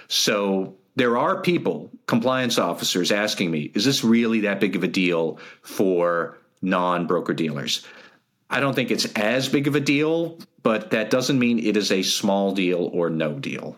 So 0.08 0.74
there 0.96 1.16
are 1.16 1.40
people, 1.40 1.90
compliance 2.06 2.58
officers, 2.58 3.10
asking 3.10 3.50
me, 3.50 3.70
is 3.74 3.84
this 3.84 4.04
really 4.04 4.40
that 4.40 4.60
big 4.60 4.76
of 4.76 4.84
a 4.84 4.88
deal 4.88 5.38
for 5.62 6.38
non 6.60 7.06
broker 7.06 7.32
dealers? 7.32 7.86
I 8.50 8.60
don't 8.60 8.74
think 8.74 8.90
it's 8.90 9.04
as 9.12 9.48
big 9.48 9.66
of 9.66 9.74
a 9.74 9.80
deal, 9.80 10.38
but 10.62 10.90
that 10.90 11.10
doesn't 11.10 11.38
mean 11.38 11.58
it 11.58 11.76
is 11.76 11.92
a 11.92 12.02
small 12.02 12.52
deal 12.52 12.90
or 12.92 13.10
no 13.10 13.38
deal. 13.38 13.76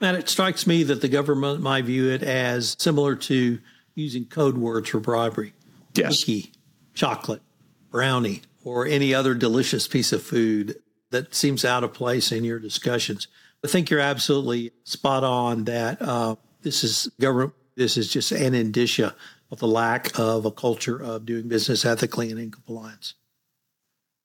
Matt, 0.00 0.14
it 0.16 0.28
strikes 0.28 0.66
me 0.66 0.82
that 0.84 1.00
the 1.00 1.08
government 1.08 1.60
might 1.60 1.84
view 1.84 2.10
it 2.10 2.22
as 2.22 2.76
similar 2.78 3.14
to 3.16 3.58
using 3.94 4.24
code 4.24 4.58
words 4.58 4.90
for 4.90 5.00
bribery. 5.00 5.54
Yes. 5.94 6.20
Cookie, 6.20 6.52
chocolate, 6.94 7.42
brownie, 7.90 8.42
or 8.64 8.86
any 8.86 9.14
other 9.14 9.34
delicious 9.34 9.86
piece 9.86 10.12
of 10.12 10.22
food 10.22 10.76
that 11.10 11.34
seems 11.34 11.64
out 11.64 11.84
of 11.84 11.92
place 11.92 12.32
in 12.32 12.44
your 12.44 12.58
discussions. 12.58 13.28
I 13.64 13.68
think 13.68 13.88
you're 13.88 14.00
absolutely 14.00 14.72
spot 14.82 15.24
on 15.24 15.64
that 15.64 16.02
uh, 16.02 16.36
this 16.62 16.82
is 16.82 17.08
government. 17.20 17.54
This 17.76 17.96
is 17.96 18.08
just 18.08 18.32
an 18.32 18.54
indicia 18.54 19.14
of 19.50 19.58
the 19.58 19.66
lack 19.66 20.18
of 20.18 20.44
a 20.44 20.50
culture 20.50 21.00
of 21.00 21.26
doing 21.26 21.48
business 21.48 21.84
ethically 21.84 22.30
and 22.30 22.40
in 22.40 22.50
compliance. 22.50 23.14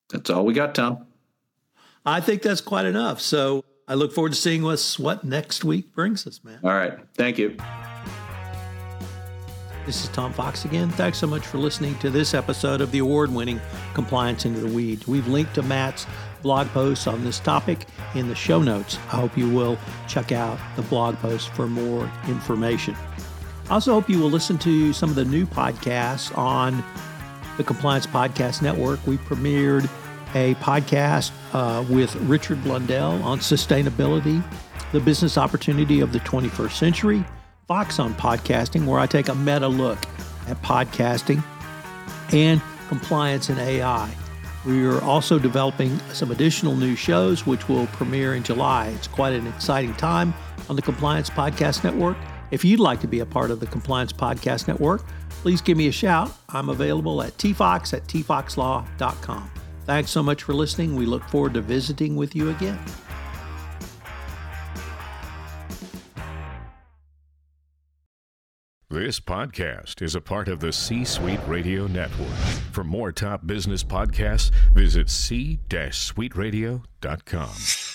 That's 0.10 0.30
all 0.30 0.46
we 0.46 0.54
got, 0.54 0.76
Tom. 0.76 1.06
I 2.06 2.22
think 2.22 2.42
that's 2.42 2.62
quite 2.62 2.86
enough. 2.86 3.22
So 3.22 3.66
I 3.90 3.96
look 3.96 4.14
forward 4.14 4.34
to 4.34 4.38
seeing 4.38 4.62
what's, 4.62 5.00
what 5.00 5.24
next 5.24 5.64
week 5.64 5.96
brings 5.96 6.28
us, 6.28 6.44
man. 6.44 6.60
All 6.64 6.70
right. 6.70 7.00
Thank 7.16 7.40
you. 7.40 7.58
This 9.88 10.04
is 10.04 10.10
Tom 10.10 10.32
Fox 10.32 10.64
again. 10.64 10.92
Thanks 10.92 11.18
so 11.18 11.26
much 11.26 11.44
for 11.44 11.58
listening 11.58 11.98
to 11.98 12.12
this 12.12 12.36
episode 12.36 12.82
of 12.82 12.92
the 12.92 13.00
award 13.00 13.34
winning 13.34 13.60
Compliance 13.96 14.46
Into 14.46 14.60
the 14.60 14.68
Weeds. 14.68 15.08
We've 15.08 15.28
linked 15.28 15.56
to 15.56 15.64
Matt's 15.64 16.06
blog 16.44 16.68
posts 16.68 17.08
on 17.08 17.24
this 17.24 17.40
topic 17.40 17.88
in 18.14 18.28
the 18.28 18.36
show 18.36 18.62
notes. 18.62 18.98
I 19.08 19.16
hope 19.16 19.36
you 19.36 19.50
will 19.50 19.76
check 20.08 20.32
out 20.32 20.60
the 20.76 20.84
blog 20.84 21.16
post 21.16 21.50
for 21.50 21.66
more 21.66 22.12
information. 22.28 22.96
I 23.72 23.74
also 23.74 23.94
hope 23.94 24.08
you 24.08 24.20
will 24.20 24.30
listen 24.30 24.60
to 24.60 24.94
some 24.94 25.10
of 25.10 25.16
the 25.16 25.26
new 25.26 25.48
podcasts 25.48 26.38
on 26.38 26.84
the 27.58 27.64
Compliance 27.64 28.06
Podcast 28.06 28.62
Network. 28.62 29.06
We 29.08 29.18
premiered 29.18 29.90
a 30.36 30.56
podcast 30.56 31.32
uh, 31.54 31.84
with 31.90 32.16
Richard 32.16 32.64
Blundell 32.64 33.22
on 33.24 33.40
sustainability, 33.40 34.44
the 34.92 35.00
business 35.00 35.38
opportunity 35.38 36.00
of 36.00 36.14
the 36.14 36.20
21st 36.20 36.72
century, 36.72 37.26
Fox 37.68 38.00
on 38.00 38.14
podcasting, 38.16 38.86
where 38.86 39.00
I 39.00 39.06
take 39.06 39.28
a 39.28 39.36
meta 39.36 39.68
look 39.68 40.00
at 40.48 40.62
podcasting, 40.62 41.44
and 42.34 42.62
compliance 42.88 43.50
and 43.50 43.60
AI. 43.60 44.12
We 44.66 44.86
are 44.86 45.02
also 45.02 45.40
developing 45.40 45.98
some 46.12 46.32
additional 46.32 46.76
new 46.76 46.96
shows, 46.96 47.46
which 47.46 47.70
will 47.70 47.88
premiere 47.88 48.36
in 48.36 48.44
July. 48.44 48.88
It's 48.88 49.08
quite 49.08 49.34
an 49.34 49.48
exciting 49.48 49.94
time 49.94 50.34
on 50.70 50.76
the 50.76 50.82
Compliance 50.82 51.30
Podcast 51.30 51.84
Network. 51.84 52.18
If 52.52 52.66
you'd 52.66 52.80
like 52.80 53.00
to 53.02 53.08
be 53.08 53.20
a 53.20 53.26
part 53.26 53.52
of 53.52 53.60
the 53.60 53.68
Compliance 53.68 54.12
Podcast 54.12 54.68
Network, 54.68 55.04
please 55.30 55.62
give 55.62 55.78
me 55.78 55.88
a 55.88 55.92
shout. 55.92 56.32
I'm 56.50 56.70
available 56.70 57.22
at 57.22 57.38
tfox 57.38 57.94
at 57.94 58.06
tfoxlaw.com. 58.08 59.52
Thanks 59.90 60.12
so 60.12 60.22
much 60.22 60.44
for 60.44 60.54
listening. 60.54 60.96
We 60.96 61.08
look 61.08 61.24
forward 61.30 61.56
to 61.56 61.62
visiting 61.62 62.16
with 62.16 62.36
you 62.36 62.52
again. 62.52 62.78
This 68.92 69.20
podcast 69.20 70.04
is 70.04 70.14
a 70.14 70.22
part 70.22 70.48
of 70.48 70.60
the 70.60 70.72
C 70.72 71.04
Suite 71.04 71.40
Radio 71.48 71.88
Network. 71.88 72.38
For 72.72 72.84
more 72.84 73.12
top 73.12 73.48
business 73.48 73.84
podcasts, 73.84 74.52
visit 74.76 75.10
c-suiteradio.com. 75.10 77.89